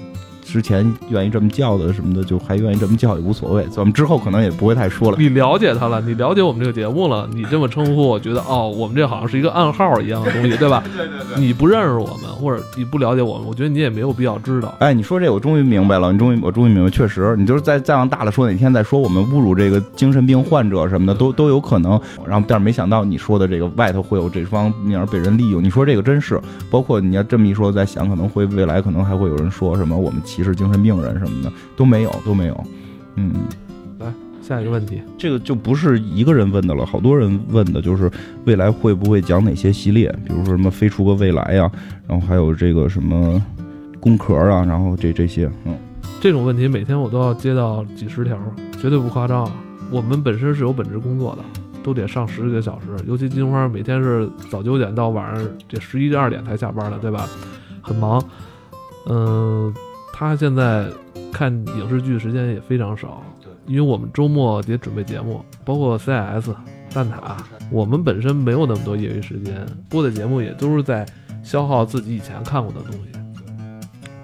[0.51, 3.65] 之前愿意这么叫的什么的，就还愿意这么叫也无所谓。
[3.71, 5.17] 咱们之后可能也不会太说了。
[5.17, 10.83] 你了解他了，你了解我们这个节目了，你这么称呼，我觉得哦，我们这好像是一个暗号一样的东西，对吧？
[10.97, 11.41] 对对对。
[11.41, 14.75] 你不认识我们，或者你不了解我们，我觉得你也没有必要知道。
[14.79, 21.99] 哎，你说这我终于明白了，你终于我终于明白，确实，你就是再再往大了说，哪天再说我们侮辱这个精神病患者什么的，都都有可能。
[22.25, 25.63] 然后，但是没想到你说的这个外头会有这方面被人利用。
[25.63, 26.37] 你说这个真是，
[26.69, 31.19] 包括你要这么一说，在想可能会未来可能还会有人说什么我们歧视精神病人。
[31.19, 32.63] 什么的都没有，都没有。
[33.15, 33.31] 嗯，
[33.99, 34.11] 来
[34.41, 38.09] 下一个问题，这个就不是一个人问的了，好多人问的，就是
[38.45, 41.69] 未来会不会讲哪些系列，比如说什么飞出个未来呀，
[42.07, 43.39] 然后还有这个什么
[43.99, 45.77] 工壳啊，然后这这些，嗯，
[46.19, 48.37] 这种问题每天我都要接到几十条，
[48.81, 49.49] 绝对不夸张。
[49.91, 51.43] 我们本身是有本职工作的，
[51.83, 57.27] 都得上十几个小时，尤其金花每天是早九点到晚上这十一二点才下班的，对吧？
[57.81, 58.23] 很忙，
[59.07, 59.73] 嗯。
[60.21, 60.85] 他现在
[61.33, 66.51] 看影视剧时间也非常少，对，因为我们周末得准备节目，包括 CS、
[66.93, 67.35] 蛋挞，
[67.71, 71.03] 我们本身没有那么多业余时间，播的节目也都是在
[71.41, 73.19] 消耗自己以前看过的东西，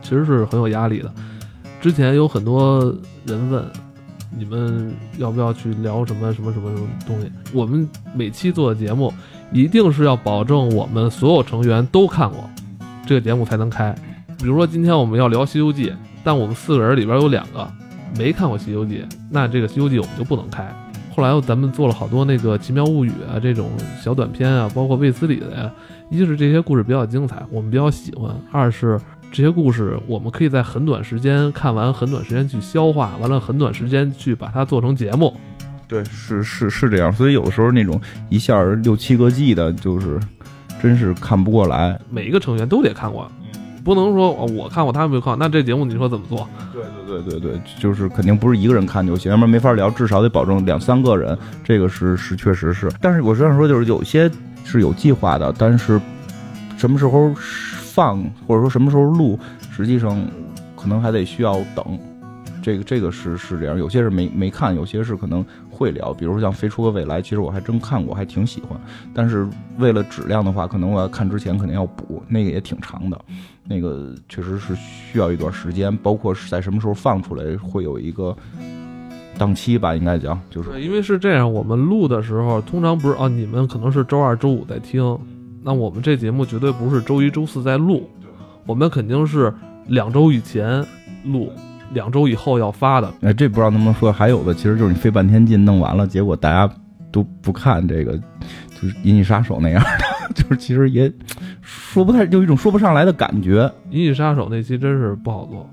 [0.03, 1.11] 其实是很有压力的。
[1.81, 2.95] 之前有很多
[3.25, 3.65] 人问，
[4.37, 7.31] 你们要不要去聊什么什么什么什么东西？
[7.51, 9.11] 我们每期做的节目，
[9.51, 12.47] 一定是要保证我们所有成员都看过，
[13.07, 13.95] 这个节目才能开。
[14.37, 15.89] 比如说今天我们要聊《西游记》，
[16.23, 17.67] 但我们四个人里边有两个
[18.17, 20.71] 没看过《西游记》，那这个《西游记》我们就不能开。
[21.15, 25.71] 后来咱们做了好多那个《奇妙物语》啊这种小短片啊，包括卫斯理的呀。
[26.09, 28.97] 一是这些故事比较精彩，我们比较喜欢；二是
[29.31, 35.35] 这些故事我们可以在很短时间看完，很短时间去消化，完了很短时间去把它做成节目。
[35.87, 37.11] 对，是是是这样。
[37.11, 40.19] 所以有的时候那种一下六七个 G 的，就是
[40.81, 41.99] 真是看不过来。
[42.09, 43.29] 每一个成员都得看过。
[43.87, 46.45] 不能说我看过他没有看，那这节目你说怎么做？
[46.73, 52.91] 对对对对对，就是肯定不是一个人看就行，要不然没法聊，至少得保证两三个人，这个是是确实是。
[52.99, 54.29] 但是我实际上说，就是有些
[54.65, 56.01] 是有计划的，但是
[56.77, 59.39] 什么时候放或者说什么时候录，
[59.71, 60.21] 实际上
[60.75, 61.97] 可能还得需要等。
[62.61, 65.45] 这个这个是是这样，有些是没没看，有些是可能
[65.77, 68.79] 会聊，比如说像《飞出个未来》，其实我还真看过，还挺喜欢。
[69.13, 69.47] 但是
[69.77, 73.21] 为了质量的话，可能我要看之前肯定要补，那个也挺长的，
[73.63, 78.35] 那个确实是需要一段时间，包括是在什么时候放出来，会有一个
[79.37, 80.81] 档期吧，应该讲就是。
[80.81, 85.17] 因为是这样，我们录的时候通常不是啊，你们可能是周二、周五在听，
[85.63, 88.09] 那我们这节目绝对不是周一、周四在录，
[88.65, 89.53] 我们肯定是
[89.87, 90.83] 两周以前
[91.25, 91.51] 录，
[91.93, 93.11] 两周以后要发的。
[93.21, 96.71] 哎，这不知道能不能说，还有的其实就是你费半天劲弄完了，结果大家
[97.11, 101.11] 都不看这个，就是《银翼杀手》那样的， 就是其实也
[101.61, 103.63] 说不太，有一种说不上来的感觉。
[103.89, 105.69] 《银翼杀手》那期真是不好做，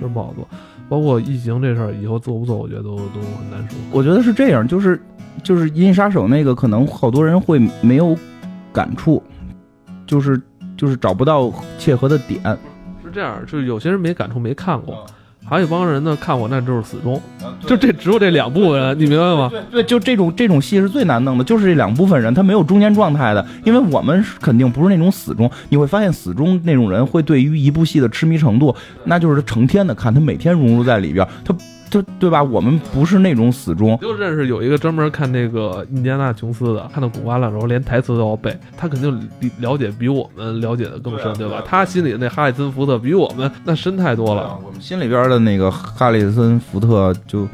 [0.00, 0.46] 真不好做。
[0.88, 3.76] 包括异形这事儿，以后做不做，我觉得都都很难说。
[3.90, 5.02] 我觉得是这样，就是
[5.42, 8.16] 就是《银翼杀手》那个，可能好多人会没有
[8.72, 9.20] 感触，
[10.06, 10.40] 就是
[10.76, 12.40] 就是找不到切合的点。
[13.04, 15.04] 是这样，就是有些人没感触，没看过，
[15.48, 17.20] 还有一帮人呢看我，那就是死忠。
[17.66, 19.48] 就这只有这两部分人，你明白吗？
[19.48, 28.74] 对对，就这种这种戏是最难弄的，就是这两部分人，他没有中间状态的，因为我们肯定不是那种死忠，你会发现死忠那种人会对于一部戏的痴迷程度，
[29.04, 31.54] 那就是成天的看，他每天融入在里边，他
[31.90, 32.42] 他对吧？
[32.42, 41.62] 我们不是那种死忠，就认识有一个专门看那个印第安纳琼斯的，看到古巴了然后连台词都要背，他肯定理了解比我们了解的更深，对吧？
[41.64, 44.58] 他心里那哈里森福特比我们那深太多了。
[44.64, 47.46] 我们心里边的那个哈里森福特就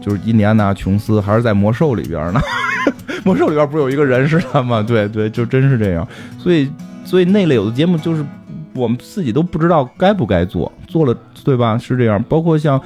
[0.00, 2.40] 就是印第安纳琼斯，还是在魔兽里边呢。
[3.24, 4.82] 魔兽里边不是有一个人是他吗？
[4.82, 6.06] 对对，就真是这样。
[6.38, 6.70] 所以
[7.04, 8.24] 所以那类有的节目就是
[8.72, 11.14] 我们自己都不知道该不该做，做了
[11.44, 11.76] 对吧？
[11.76, 12.22] 是这样。
[12.28, 12.80] 包括像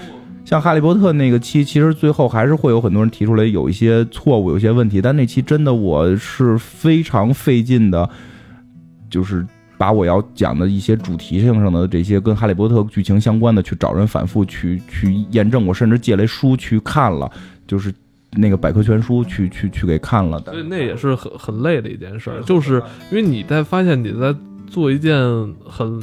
[0.45, 5.01] 像哈利波特那个期，其实最后还是会有很多人提出来有一些错误，有一些问题。
[5.01, 8.09] 但那期真的我是非常费劲的，
[9.09, 9.47] 就是。
[9.76, 15.66] 把我要讲的一些主题性上的这些跟哈利波特剧情相关的，去找人反复去去验证。
[15.66, 17.28] 我甚至借来书去看了，
[17.66, 17.92] 就是
[18.30, 20.38] 那个百科全书去去去给看了。
[20.42, 22.80] 所以那也是很很累的一件事儿，就是
[23.11, 24.32] 因为你在发现你在
[24.68, 25.18] 做一件
[25.66, 26.01] 很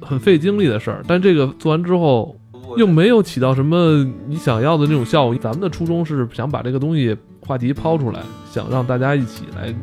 [0.00, 2.36] 很费精力的事儿，但这个做完之后
[2.76, 5.34] 又没有起到什么你想要的那种效果。
[5.36, 9.74] 咱们的初衷是想把这个东西话题抛出来，想让大家一起来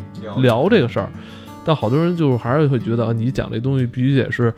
[0.41, 1.09] 聊这个事儿。
[1.65, 4.53] 但好多人就是还是会觉得，你讲这东西必须得是。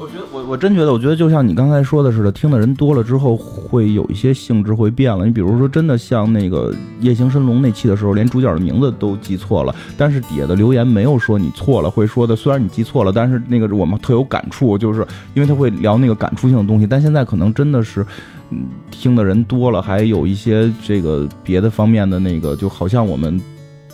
[0.00, 5.26] 我觉得我我真觉得，我觉得就像你刚才说的似的，听的人多了之后，会有一些性质会变了。
[5.26, 16.86] 你比如说，真的像那个《夜行神龙》那期的时候，连主角的名字都记错了，但是底下的留言没有说你错了，会说的虽然你记错了，但是那个我们特有感触，就是因为他会聊那个感触性的东西。
[16.86, 18.04] 但现在可能真的是，
[18.48, 23.38] 嗯，听的人多了，还有一些这个别的方面的那个，就好像我们。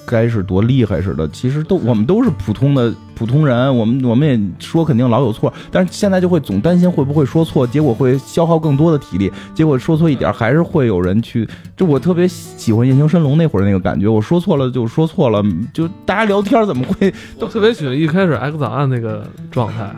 [0.06, 11.48] 该是多厉害似的，其实都我们都是普通的普通人，我们我们也说肯定老有错，但是现在就会总担心会不会说错，结果会消耗更多的体力，结果说错一点还是会有人去。
[11.76, 15.42] 就我特别喜欢《夜行神龙》那会儿那个感觉，我说错了就说错了，
[15.72, 19.90] 就大家聊天怎么会都特别喜欢一开始 X 档案那个状态，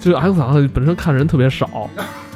[0.00, 1.88] 就是 X 档案本身看人特别少。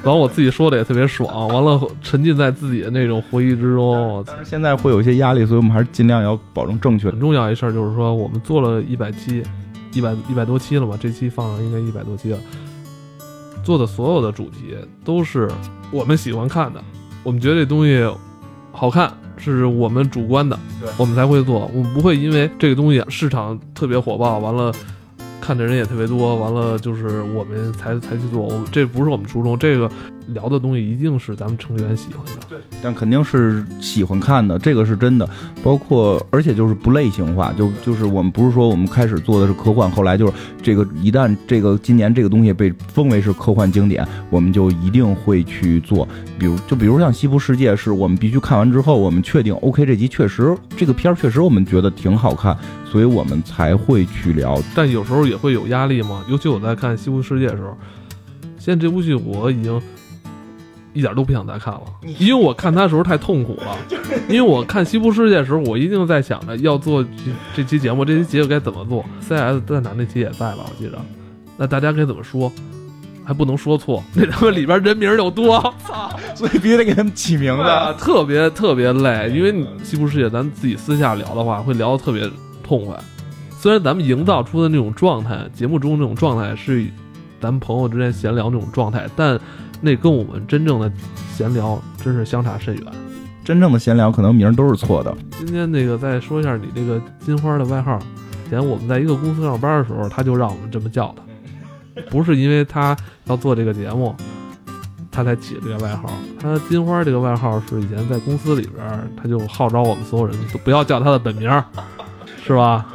[0.05, 4.25] 完，我自己说的也特别爽，完了沉浸在自己的那种回忆之中。
[4.27, 7.11] 但是现在会有一些压力，所以我们还是尽量要保证正确。
[7.11, 9.43] 很重要一事儿就是说，我们做了一百期，
[9.93, 12.39] 一百一百多期了嘛，这期放了应该一百多期了。
[13.63, 14.75] 做的所有的主题
[15.05, 15.51] 都是
[15.91, 16.83] 我们喜欢看的，
[17.23, 18.11] 我们觉得这东西
[18.73, 20.59] 好看，是我们主观的，
[20.97, 21.71] 我们才会做。
[21.75, 24.73] 我们不会因为这个东西市场特别火爆，完了。
[25.41, 29.59] 看的人也特别多，完了就是我们才才去做，这不是我们初衷。
[29.59, 29.91] 这个
[30.29, 35.29] 聊的东西一定是咱们成员喜欢的，对，但肯定是喜欢看的，这个是真的。
[35.63, 46.07] 包括而且就是不类型化，就就是我们不是说我们开始做的是科幻，后来就是这个一旦这个今年这个东西被封为是科幻经典，我们就一定会去做。
[46.39, 52.57] 比如就比如像《西部世界》，是我们必须看完之后，我们确定 OK 这集确实这个片儿确实我们觉得挺好看。
[52.91, 56.25] 所以我们才会去聊，但有时候也会有压力嘛。
[56.29, 57.77] 尤其我在看《西部世界》的时候，
[58.59, 59.81] 现在这部剧我已经
[60.93, 61.83] 一点都不想再看了，
[62.19, 63.77] 因为我看它的时候太痛苦了。
[64.29, 67.05] 因为我看《西部世界》的时候，我一定在想着要做
[67.55, 69.05] 这期节目，这期节目该怎么做。
[69.21, 70.65] CS 在哪那期也在吧？
[70.67, 70.99] 我记着，
[71.57, 72.51] 那大家该怎么说？
[73.25, 76.11] 还不能说错， 那他妈里边人名又多，操！
[76.35, 77.63] 所以必须得给他们起名字，
[77.99, 79.31] 特别特别累。
[79.33, 79.53] 因为
[79.85, 82.29] 《西部世界》咱自己私下聊的话，会聊得特别。
[82.63, 82.97] 痛快
[83.59, 86.87] 虽然咱们营造出的那种状态，节目中那种状态是
[87.41, 89.37] 咱们朋友之间闲聊那种状态，但
[89.81, 90.91] 那跟我们真正的
[91.35, 92.85] 闲聊真是相差甚远。
[93.43, 95.17] 真正的闲聊可能名儿都是错的。
[95.39, 97.99] 今天那个再说一下你这个金花的外号。
[98.47, 104.15] 以前我们在一个公司上班的时候，他就让我们这么叫他，不是因为他要做这个节目，
[105.11, 106.11] 他才起这个外号。
[106.41, 111.49] 他金花这个外号是以前在公司里边，他就号召我们所有人都不要叫他的本名，
[112.45, 112.87] 是吧？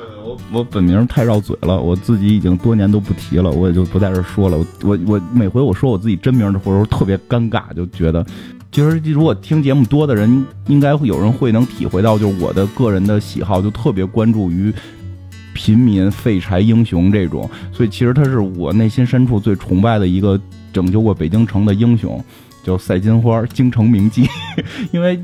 [0.51, 4.57] 我本名太绕嘴了，我自己已经多年都不提了，我也就不在这说了。
[4.57, 8.25] 我我我每回我说我自己真名的时候，特别尴尬，就觉得。
[8.71, 14.73] 其实，如果听节目多的人，应该会有人会能体会到，就是我的个人的喜好，就特别关注于
[15.53, 17.49] 平民废柴英雄这种。
[17.71, 20.37] 所以，其实他是我内心深处最崇拜的一个
[20.73, 22.21] 拯救过北京城的英雄，
[22.65, 24.27] 叫赛金花，京城名妓。
[24.91, 25.23] 因为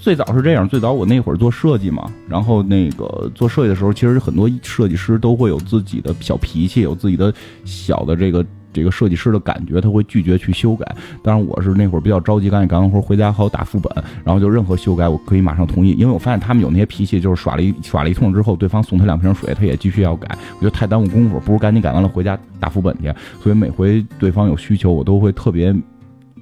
[0.00, 7.32] 最早是这样，最早我那会儿做设计嘛，然后那个做设计的时候，其实很多设计师都会有自己的小脾气，有自己的
[7.64, 8.44] 小的这个。
[8.72, 10.86] 这个设计师的感觉，他会拒绝去修改。
[11.24, 13.92] 当然，我是那会儿比较着急，赶紧干完活回家好打副本，
[14.24, 15.90] 然后就任何修改我可以马上同意。
[15.98, 23.12] 因为我发现他们有那些脾气，就是耍了一 耍了一通之后，对方送他两瓶水，他也继续要改，我觉得太耽误功夫，不如赶紧改完了回家打副本去。
[23.42, 25.74] 所以每回对方有需求，我都会特别。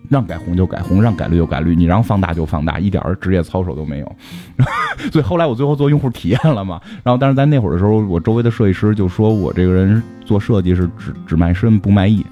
[0.08, 4.16] 让改红就改红，让改绿就改绿，你让放大就放大，一点职业操守都没有。
[5.12, 6.80] 所以后来我最后做用户体验了嘛。
[7.02, 12.24] 然后，但是在那会儿的时候，我周围的设计师就说我这个人做设计是只只卖身不卖艺，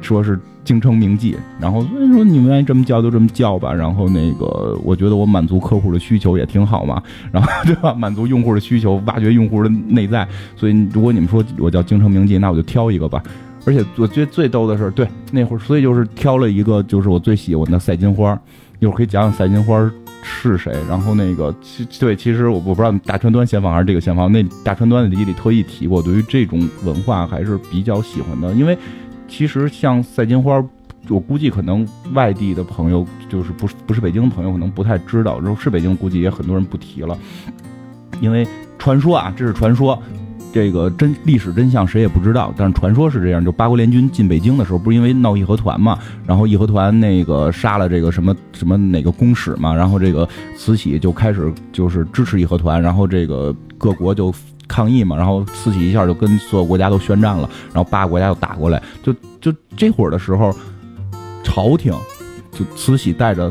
[0.00, 1.34] 说是京城名妓。
[1.58, 3.72] 然后所以说你们愿意这么叫就这么叫吧。
[3.72, 7.02] 然后那个我觉得我满足客户的需求也挺好嘛。
[7.32, 7.94] 然后 对吧？
[7.94, 10.28] 满足用户的需求，挖掘用户的内在。
[10.56, 13.22] 所以如果你们说我叫京城名妓，那我就挑一个吧。
[13.64, 18.38] 而且我觉得最逗的是，对那会儿，所以就是挑了一个，就是我最喜欢的赛金花。
[18.80, 19.88] 一会儿可以讲讲赛金花
[20.22, 20.76] 是谁。
[20.88, 24.30] 然后那个，其对，其实我我不知道大川端先放还是这个先放。
[24.32, 28.52] 那大川端的里里特意提过，对于这种文化还是比较喜欢的。
[28.54, 28.76] 因为
[29.28, 30.60] 其实像赛金花，
[31.08, 35.38] 我估计可能外地的朋友，就是不是不是北京的朋友，可能不太知道。
[35.38, 37.16] 如果是北京，估计也很多人不提了。
[38.20, 38.44] 因为
[38.76, 39.96] 传说啊，这是传说。
[40.52, 54.32] 这个真历史真相谁也不知道，但是传说是这样：就八国联军进北京的时候，不是因为闹义和团嘛，然后义和团那个杀了这个什么什么哪个公使嘛，然后这个慈禧就开始就是支持义和团，然后这个各国就
[54.68, 60.54] 抗议嘛，然后慈禧一下就跟所有国家都宣战了，然后八个国家又打过来，就就这会儿的时候，
[61.42, 61.92] 朝廷
[62.52, 63.50] 就慈禧带着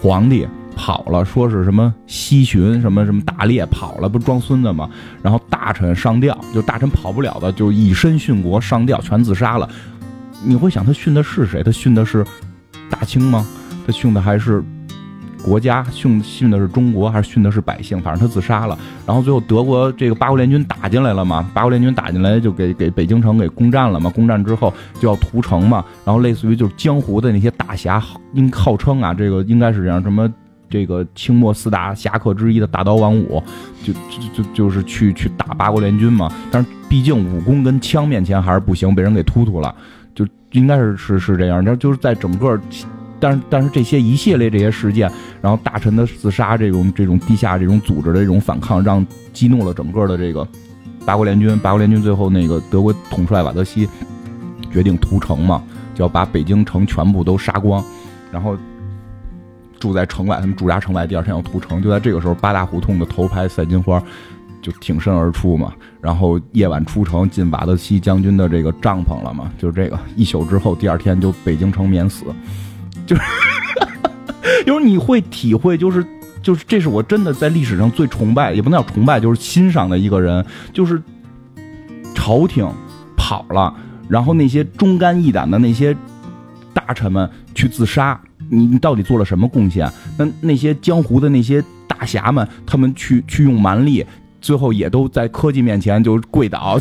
[0.00, 0.46] 皇帝。
[0.84, 4.86] 跑了，说是什么西巡，什么什么大猎跑了，不装孙子吗？
[5.22, 9.66] 然后大臣上吊，就大臣跑不了的，就以身殉国，上吊全自杀了。
[10.44, 11.62] 你会想，他殉的是谁？
[11.62, 12.22] 他殉的是
[12.90, 13.46] 大清吗？
[13.86, 14.62] 他殉的还是
[15.42, 15.82] 国家？
[15.84, 17.98] 殉殉的是中国，还是殉的是百姓？
[18.02, 18.78] 反正他自杀了。
[19.06, 21.50] 然后最后德国这个八国联军打进来了嘛？
[21.54, 24.10] 八国联军打进来就给给北京城给攻占了嘛？
[24.10, 24.70] 攻占之后
[25.00, 25.82] 就要屠城嘛？
[26.04, 28.02] 然后类似于就是江湖的那些大侠，
[28.34, 30.30] 应号称啊，这个应该是这样，什么？
[30.68, 33.42] 这个清末四大侠客之一的大刀王五，
[33.82, 36.32] 就就就就是去去打八国联军嘛。
[36.50, 39.74] 但是毕竟武功跟枪面前还是不行，被人给突突了。
[40.14, 41.64] 就应该是是是这样。
[41.64, 42.58] 然就是在整个，
[43.20, 45.10] 但是但是这些一系列这些事件，
[45.40, 50.46] 然后大臣的自杀，这种这种地下这种组织的这种反抗，让激怒了整个的这个
[51.04, 51.56] 八国联军。
[51.58, 53.88] 八国联军最后那个德国统帅瓦德西
[54.72, 55.62] 决定屠城嘛，
[55.94, 57.84] 就要把北京城全部都杀光，
[58.32, 58.56] 然后。
[59.84, 61.82] 住在城外，他们驻扎城外，第二天要屠城。
[61.82, 64.02] 就在这个时候，八大胡同的头牌赛金花
[64.62, 69.52] 就挺身而出嘛，然后夜晚出城进瓦德西将军的这个帐篷了嘛。
[69.58, 72.24] 就是这个一宿之后，第二天就北京城免死。
[73.04, 73.22] 就是，
[74.64, 76.02] 就是你会体会，就是
[76.40, 80.42] 就是这是我真的在历史上最崇拜，也不能叫崇拜，就是欣赏的一个人。
[80.72, 80.98] 就是
[82.14, 82.66] 朝廷
[83.18, 83.74] 跑了，
[84.08, 85.94] 然后那些忠肝义胆的那些
[86.72, 88.18] 大臣们去自杀。
[88.50, 89.90] 你你到底做了什么贡献？
[90.18, 94.04] 那那些江湖的那些大侠们，他们去去用蛮力，
[94.40, 96.78] 最后也都在科技面前就跪倒，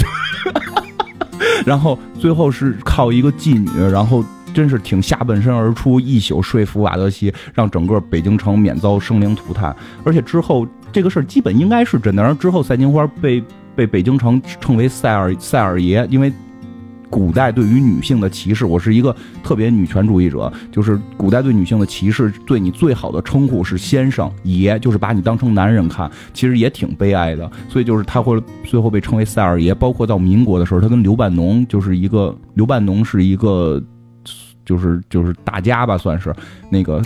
[1.65, 9.75] 然后最后是靠一个妓女，然后真是挺下半身而出，一宿说服瓦德西，让整个北京城免遭生灵涂炭。
[10.03, 12.21] 而且之后这个事儿基本应该是真的。
[12.21, 13.43] 然后之后赛金花被
[13.75, 16.31] 被北京城称为赛尔赛尔爷，因为。
[17.13, 20.51] 古代对于女性的歧视，我是一个特别女权主义者。
[20.71, 27.47] 就是古代对女性的歧视，对你最好的称呼是先生、爷，就是把你当成男人看，其实也挺悲哀的。
[27.69, 29.75] 所以就是他会最后被称为赛二爷。
[29.75, 33.79] 包括到民国的时候，他跟刘半农就是一个，刘半农是一个，
[34.65, 36.33] 就是就是大家吧，算是
[36.71, 36.99] 那个，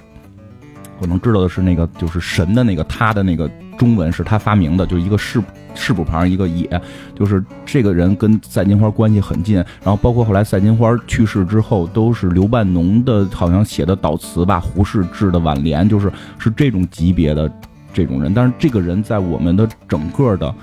[1.00, 5.42] 我能知道的是那个就是神的那个他的那个中文是他发明的，就一个世
[5.78, 6.70] 士部旁一个野，
[7.16, 9.56] 就是这个人跟赛金花关系很近。
[9.56, 17.50] 然后包括后来赛金花去世之后，都是刘半农的，好像写的悼词吧，胡适致的挽联，就是是这种级别的
[17.94, 18.34] 这种人。
[18.34, 20.54] 但是这个人在我们的整个的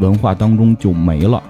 [0.00, 1.42] 文化当中就没了。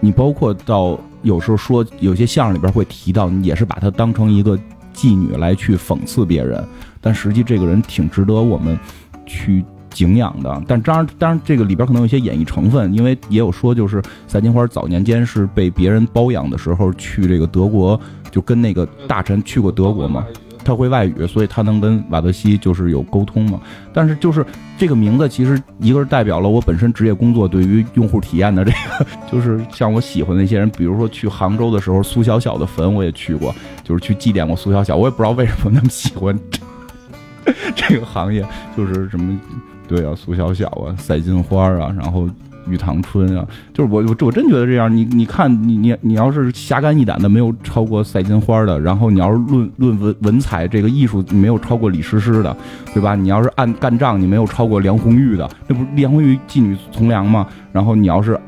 [0.00, 4.56] 你包括到有时候说有些相声里边会提到，也是把他当成一个
[4.94, 6.64] 妓女来去讽刺别人，
[7.00, 8.78] 但实际这个人挺值得我们
[9.26, 10.62] 去敬仰的。
[10.66, 20.24] 但当然，当然这个里边可能有一些演绎成分，因为也有说就是赛金花早年间是被别人包养的时候去这个德国，就跟那个大臣去过德国嘛。
[20.64, 23.58] 他会外语，所以他能跟瓦德西就是有沟通嘛。
[23.90, 24.44] 但是就是
[24.76, 34.94] 这个名字，其实一个是代表了我本身职业工作对于用户体验的这个，就是像我喜欢的那些人，比如说去杭州的时候，苏小小的坟我也去过，就是去祭奠过苏小小。
[34.94, 36.38] 我也不知道为什么那么喜欢
[37.74, 38.44] 这个行业，
[38.76, 39.40] 就是什么
[39.88, 42.28] 对啊，苏小小啊，赛金花啊，然后。
[42.70, 52.54] 玉堂春啊，就是我我我真觉得这样，你你看你你你要是侠肝义胆的，没有超过赛金花的；然后你要是论论文文采这个艺术，没有超过李师师的，
[52.92, 53.14] 对吧？
[53.14, 57.46] 你要是按干仗，你没有超过梁红玉的，那不梁红玉妓女从良吗？
[57.72, 58.38] 然后你要是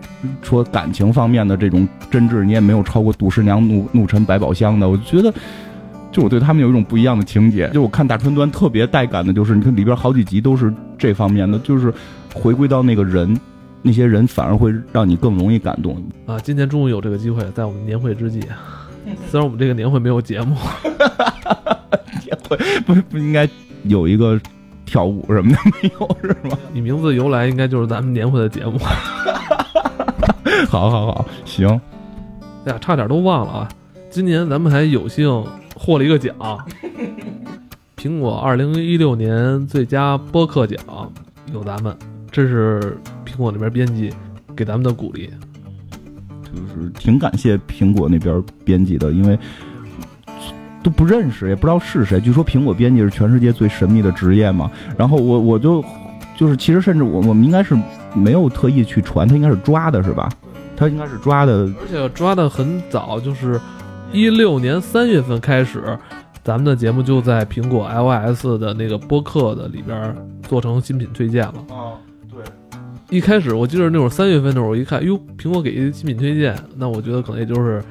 [0.42, 4.86] 说感情方面的这种真挚，你也没有超过杜十娘怒怒沉百宝箱的。
[4.86, 5.32] 我觉得，
[6.12, 7.68] 就我对他们有一种不一样的情节。
[7.70, 11.92] 就我看大春端特别带感的，就是你看里边好几集都是这方面的，就是
[12.34, 13.38] 回归到那个人。
[13.82, 15.96] 那些人反而会让你更容易感动
[16.26, 16.38] 啊！
[16.40, 18.38] 今天终于有这个机会，在我们年会之际，
[19.30, 20.54] 虽然我们这个年会没有节目，
[22.22, 23.48] 年会不不应该
[23.84, 24.38] 有一个
[24.84, 26.58] 跳舞什么的没有是吗？
[26.74, 28.78] 你名字由来应该就是咱们年会的节目。
[30.68, 31.66] 好好好，行。
[32.66, 33.68] 哎呀，差点都忘了啊！
[34.10, 35.26] 今年咱们还有幸
[35.82, 36.36] 获了一个奖，
[37.96, 40.78] 苹果二零一六年最佳播客奖，
[41.54, 41.96] 有咱们。
[42.30, 44.12] 这是苹果那边编辑
[44.54, 45.30] 给咱们的鼓励，
[46.44, 49.38] 就是挺感谢苹果那边编辑的，因为
[50.82, 52.20] 都不认识，也不知道是谁。
[52.20, 54.70] 据说苹果编辑是全世界最神秘的职业嘛。
[54.98, 55.82] 然后我我就
[56.36, 57.74] 就是其实甚至我我们应该是
[58.14, 60.28] 没有特意去传，他应该是抓的是吧？
[60.76, 63.58] 他应该是抓的，而且抓的很早，就是
[64.12, 65.82] 一六年三月份开始。
[66.42, 70.16] 咱们的节目就在苹果 iOS 的那个播客的里边
[70.48, 71.54] 做成新品推荐了。
[71.68, 71.94] 啊，
[72.30, 72.42] 对。
[73.10, 77.82] 一开始我记得那会儿三月份的时候，我一看，哟，苹果给一新品推荐，那我觉得可能也就是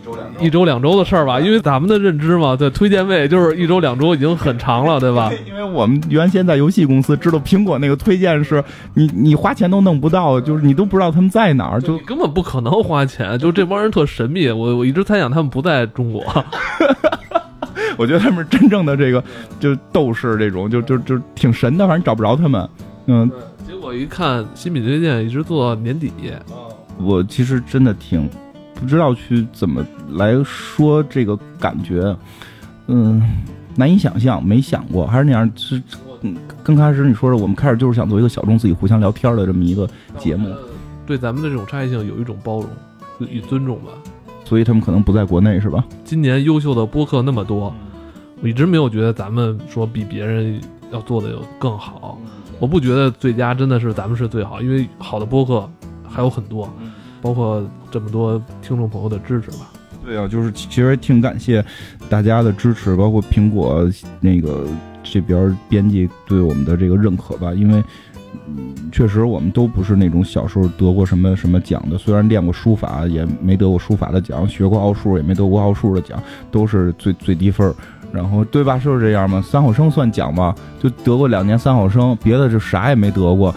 [0.00, 1.38] 一周两一周两周的事儿吧。
[1.38, 5.30] 因为咱们的认知嘛，对，推荐位就是一周两周已经很长了，对吧？
[5.46, 8.62] 因为我们原先在游戏公司知道苹果那个推荐是
[8.94, 13.38] 你你花钱都弄不到，就是你都不知道他们在哪儿，就根本不可能花钱。
[13.38, 16.24] 就这帮人特神秘，我我一直猜想他们不在中国。
[17.98, 19.22] 我觉得他们是真正的这个，
[19.58, 22.66] 就斗士这种，就就就挺神的，反正找不着他们。
[23.06, 23.30] 嗯，
[23.68, 26.10] 结果一看新品推荐，一直做到年底。
[26.98, 28.28] 我其实真的挺
[28.80, 32.16] 不知道去怎么来说这个感觉，
[32.86, 33.22] 嗯，
[33.76, 35.50] 难以想象，没想过，还是那样。
[35.54, 35.80] 是，
[36.22, 40.54] 嗯，刚开始你说的，我们开始就是想做一个小众自己互相聊天的这么一个节目，
[41.06, 42.68] 对咱们的这种差异性有一种包容
[43.28, 43.92] 与尊重吧。
[44.44, 45.84] 所以他们可能不在国内，是吧？
[46.04, 47.72] 今年优秀的播客那么多，
[48.42, 50.60] 我一直没有觉得咱们说比别人
[50.90, 52.18] 要做的有更好。
[52.58, 55.70] 我不觉得最佳真的是咱们是最好，因为好的播客
[56.08, 56.68] 还有很多，
[57.20, 59.70] 包括这么多听众朋友的支持吧。
[60.04, 61.64] 对啊，就是其实挺感谢
[62.08, 63.88] 大家的支持，包括苹果
[64.20, 64.66] 那个
[65.02, 67.82] 这边编辑对我们的这个认可吧，因为。
[68.90, 71.96] 确实，我们都不是那种小时候得过什么什么奖的。
[71.96, 77.74] 虽然练过书法，也没得过书法的奖；学过奥数，也没得过奥数的奖，都是最最低分儿
[78.12, 78.76] 然后，对吧？
[78.78, 79.40] 是这样吗？
[79.40, 83.54] 三好生算奖吧，就得过两年三好生，别的就啥也没得过。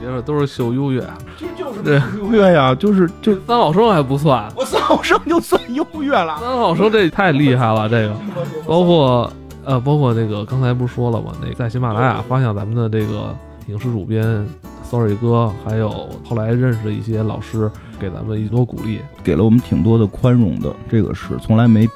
[0.00, 1.00] 别的都是秀优越，
[1.36, 6.38] 就就是优越呀，就是就三好生还不算，我三好生就算优越了。
[6.40, 8.16] 三好生这太厉害了，这个
[8.66, 9.32] 包括
[9.64, 11.32] 呃，包括那个刚才不是说了吗？
[11.40, 13.36] 那在喜马拉雅发现咱们的这个。
[13.66, 14.44] 影视主编
[14.82, 17.70] ，sorry 哥，还有后来认识的一些老师，
[18.00, 20.74] 给咱们一多鼓励，给了我们挺多的宽容的。
[20.90, 21.88] 这个是从来没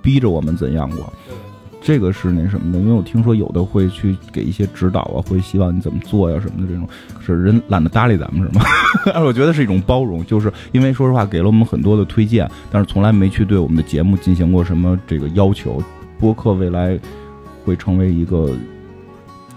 [0.00, 1.12] 逼着我们怎样过。
[1.80, 6.88] 这个是那什么的，因为我听说有的会去给一些指导啊，会希望你怎么做呀什么的这种，
[7.24, 8.64] 是人懒得搭理咱们是吗？
[9.24, 15.82] 我觉得是一种包容，就是因为说实话给了我们很多的推荐，但是从来没去对我们的节目进行过什么这个要求。
[16.18, 16.98] 播客未来
[17.64, 18.50] 会成为一个。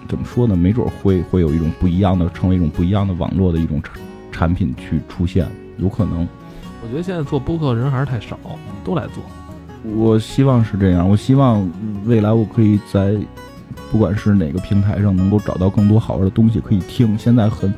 [0.08, 0.58] 怎么说呢？
[0.58, 3.94] 没准会会有一种不一样的，成为一种不一样的网络的一种产
[4.30, 5.48] 产品去出现，
[5.78, 6.28] 有可能。
[6.84, 8.38] 我觉得现在做播客人还是太少，
[8.84, 9.24] 都来做。
[9.84, 11.68] 我希望是这样，我希望
[12.06, 13.16] 未来我可以在
[13.92, 17.18] 不管是哪个平台上能够找到更多好玩的东西可以听。
[17.18, 17.74] 现在很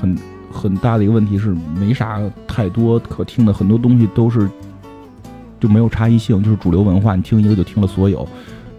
[0.00, 0.18] 很
[0.52, 4.48] 很大的一个问题是没啥太多可听的，很多东西都是
[5.58, 8.26] 就没有差异性，就是主流文化，你听一个就听了所有，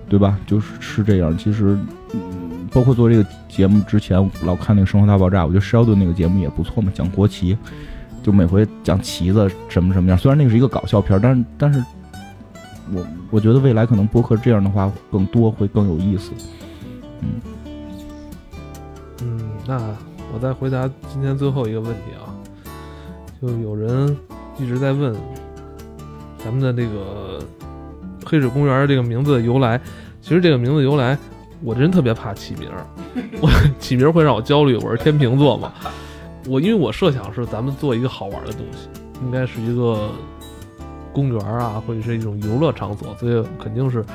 [0.08, 0.38] 对吧？
[0.48, 1.38] 就是是这样。
[1.38, 1.78] 其实，
[2.14, 2.20] 嗯，
[2.72, 7.58] 包括做这个节目之前，老看那个《生活大爆炸》，我觉得 Sheldon 那个节目也不错嘛，讲国旗，
[8.24, 10.18] 就每回讲旗子什么什么样。
[10.18, 11.84] 虽然那个是一个搞笑片，但是但是
[12.94, 16.32] 我我觉得未来可能播客这样的话更多会更有意思。
[17.22, 17.42] 嗯
[19.22, 19.78] 嗯，那
[20.34, 22.32] 我再回答今天最后一个问题啊，
[23.42, 24.16] 就有人
[24.58, 25.16] 一直在问
[26.38, 27.40] 咱们的这个
[28.26, 29.80] 黑水公园这个名字的由来。
[30.22, 31.18] 其实这个名字由来，
[31.64, 32.86] 我真特别怕起名儿，
[33.42, 34.76] 我起名儿会让我焦虑。
[34.78, 35.72] 我是天秤座嘛，
[36.46, 38.90] 我因为我设想是咱们做一个好玩的东西，
[39.24, 40.10] 应该是一个
[41.20, 44.06] 公园啊，或者是一种游乐场所，所以肯定是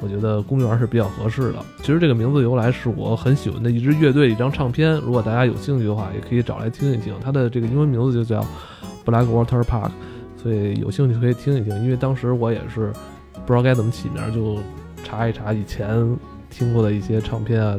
[0.00, 1.64] 我觉得公园是比较合适的。
[1.78, 7.14] 其实这个名字由来是我很喜欢的一支乐队一张唱片，如果大家有兴趣的话，也可以找来听一听。
[7.22, 8.44] 它的这个英文名字就叫
[9.04, 9.90] Black Water Park，
[10.36, 11.72] 所以有兴趣可以听一听。
[11.84, 12.92] 因为当时我也是
[13.46, 14.58] 不知道该怎么起名，就
[15.04, 15.88] 查一查以前
[16.50, 17.78] 听过的一些唱片啊，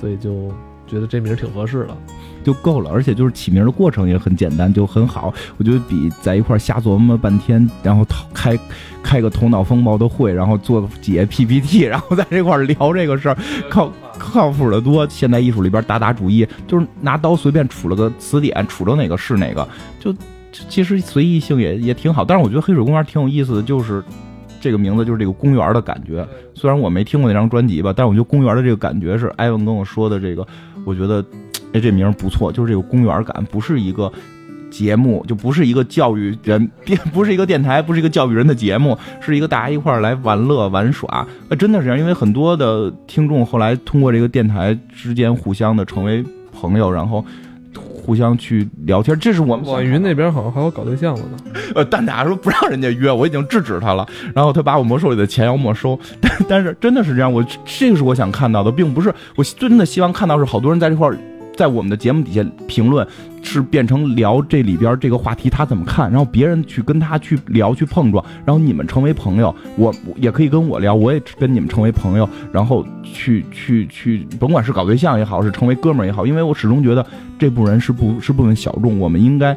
[0.00, 0.52] 所以就
[0.86, 1.96] 觉得这名挺合适的。
[2.42, 5.32] 就够了，而且就是起名的过程也很简单，就很好。
[5.56, 8.58] 我觉得比在一块儿瞎琢磨半天，然后开
[9.02, 13.36] 开个头脑风暴的会，然后做几页 PPT，然后在这块儿聊这个事儿，
[13.68, 15.06] 靠靠谱的多。
[15.08, 19.68] 现代艺术里边打打主意，就是拿刀随便杵了个词典，杵着哪个是哪个，
[19.98, 20.14] 就
[20.68, 22.24] 其实随意性也也挺好。
[22.24, 24.02] 但是我觉得黑水公园挺有意思的，就是
[24.60, 26.26] 这个名字就是这个公园的感觉。
[26.54, 30.46] 虽然我没听过那张专辑吧，但是我觉得公园的这个感觉是艾文跟我说的这个，
[30.84, 31.22] 我觉得。
[31.72, 34.10] 哎，这名不错，就是这个公园感，不是一个
[34.70, 41.26] 节目，就不是一个教育人，电不是一个电台，不是一个教育人的节目，是一个大家一块儿来玩乐玩耍。
[41.48, 47.24] 呃，真的是这样，因为很多的听众后来通过这个电台之间互相的成为朋友，然后
[47.74, 49.18] 互相去聊天。
[49.18, 51.60] 这是我们网云那边好像还有搞对象了呢。
[51.74, 55.98] 呃，蛋挞说不让人家约，我已经制止他了，然后他把我魔兽里的钱要没收。
[56.20, 61.18] 但但是真的是这样，我这个是我想看到的，并不是我真的希望看到是好多人在这块儿。
[61.60, 63.06] 在我们的节目底下评论，
[63.42, 77.04] 是变成聊这里边这个话题他怎么看，然后别人去跟他去聊去碰撞，然后你们成为朋友，我也可以跟我聊，我也跟你们成为朋友，然后去去 去，甭管是搞对象也好，是成为哥们儿也好，因为我始终觉得
[77.38, 79.54] 这部分人是不是部分小众，我们应该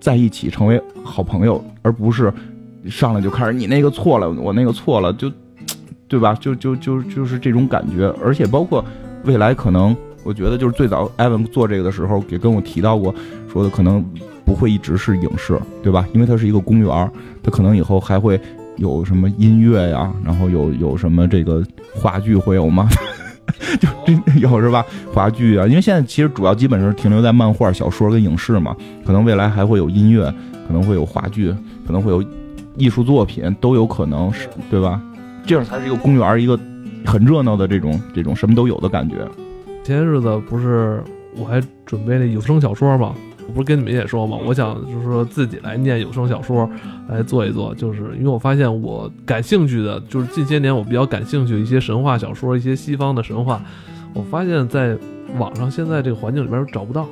[0.00, 2.34] 在一起成为好朋友，而不是
[2.86, 5.30] 上来就开始你那个错了，我那个错了，就
[6.08, 6.34] 对吧？
[6.40, 8.84] 就就就就是这种感觉，而且包括
[9.22, 9.96] 未来可能。
[10.28, 13.14] 我觉得就是最早艾文做这个的时候，也跟我提到过，
[13.50, 14.04] 说的可能
[14.44, 16.06] 不会一直是影视，对吧？
[16.12, 17.10] 因为它是一个公园，
[17.42, 18.38] 它可能以后还会
[18.76, 21.64] 有什么音乐呀，然后有有什么这个
[21.94, 22.86] 话剧会有吗？
[23.80, 23.88] 就
[24.38, 24.84] 有是吧？
[25.14, 28.76] 话剧啊，因为现在其实主要基本上停留在漫画、小说跟影视嘛，
[29.06, 30.30] 可能未来还会有音乐，
[30.66, 31.50] 可能会有话剧，
[31.86, 32.22] 可能会有
[32.76, 35.00] 艺术作品，都有可能是，对吧？
[35.46, 36.60] 这样才是一个公园，一个
[37.06, 39.26] 很热闹的这种这种什么都有的感觉。
[39.88, 41.02] 前些日子不是
[41.34, 43.14] 我还准备了有声小说吗？
[43.46, 44.36] 我不是跟你们也说吗？
[44.44, 46.68] 我想就是说自己来念有声小说，
[47.08, 47.74] 来做一做。
[47.74, 53.62] 就是因为我发现我感兴趣的，就是近些年我比较感兴趣的一些神话小说，一些西方的神话。
[54.12, 54.94] 我发现在
[55.38, 57.06] 网上现在这个环境里边找不到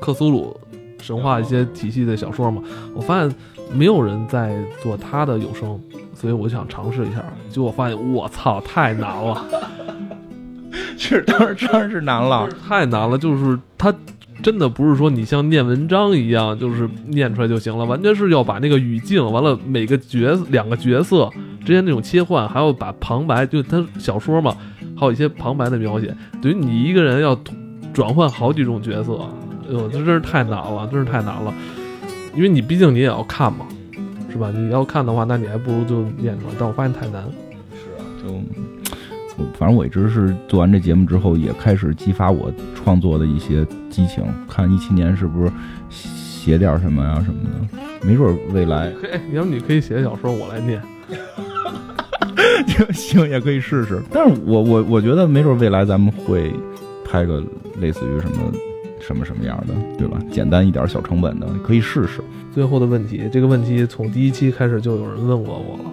[0.00, 0.58] 克苏鲁
[0.98, 2.62] 神话一些体系的小说嘛。
[2.94, 3.34] 我发现
[3.74, 5.78] 没有人在做他的有声，
[6.14, 7.22] 所以我想尝试一下。
[7.50, 9.44] 结果发现我操，太难了。
[10.96, 13.16] 是，当然当然是难了， 太难了。
[13.18, 13.94] 就是它
[14.42, 21.30] 真的不是说你像念文章一样，就是念出来就行了，完全是要把那个语境，完了每个角两个角色
[21.64, 24.56] 之间那种切换，还要把旁白，就它小说嘛，
[24.96, 27.38] 还有一些旁白的描写，等于你一个人要
[27.92, 29.14] 转换好几种角色，
[29.68, 31.52] 哎呦，这真是太难了，真是太难了。
[32.34, 33.66] 因为你毕竟你也要看嘛，
[34.30, 34.50] 是吧？
[34.54, 36.54] 你要看的话，那你还不如就念出来。
[36.58, 37.22] 但我发现太难。
[37.72, 38.75] 是啊，就。
[39.58, 44.24] 反正我一直是做完这节目之后，也开始激发我创作的一些激情。
[44.48, 45.50] 看一七年是不是
[45.90, 47.50] 写点什么呀什么的，
[48.06, 48.92] 没准未来。
[49.02, 50.80] 嘿，要不你可以写小说，我来念。
[52.92, 54.00] 行，也可以试试。
[54.10, 56.52] 但是我我我觉得没准未来咱们会
[57.04, 57.42] 拍个
[57.80, 58.52] 类似于什么
[59.00, 60.18] 什么什么样的，对吧？
[60.30, 62.20] 简单一点、小成本的，可以试试。
[62.52, 65.84] 最后的问题，这个问题从第一期开始就有人问过我了。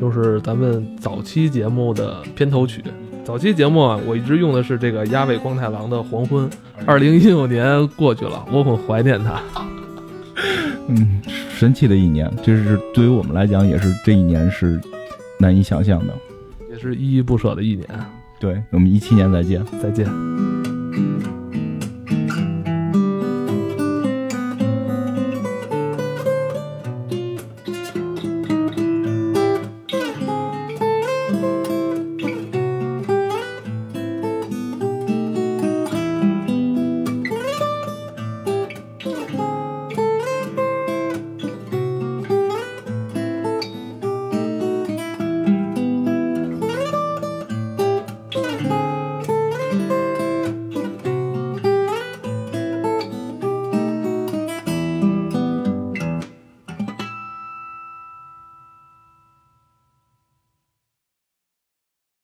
[0.00, 2.82] 就是咱们早期节目的片头曲。
[3.22, 6.48] 早期节目啊，我一直用的是这个鸭尾光太郎的《黄昏》。
[6.86, 9.42] 二零一六年过去了，我很怀念它。
[10.88, 11.20] 嗯，
[11.50, 14.80] 神奇的一年，这是对于我们来讲，也是这一年是
[15.38, 16.14] 难以想象的，
[16.72, 17.86] 也是依依不舍的一年。
[18.40, 20.06] 对我们一七年再见，再见。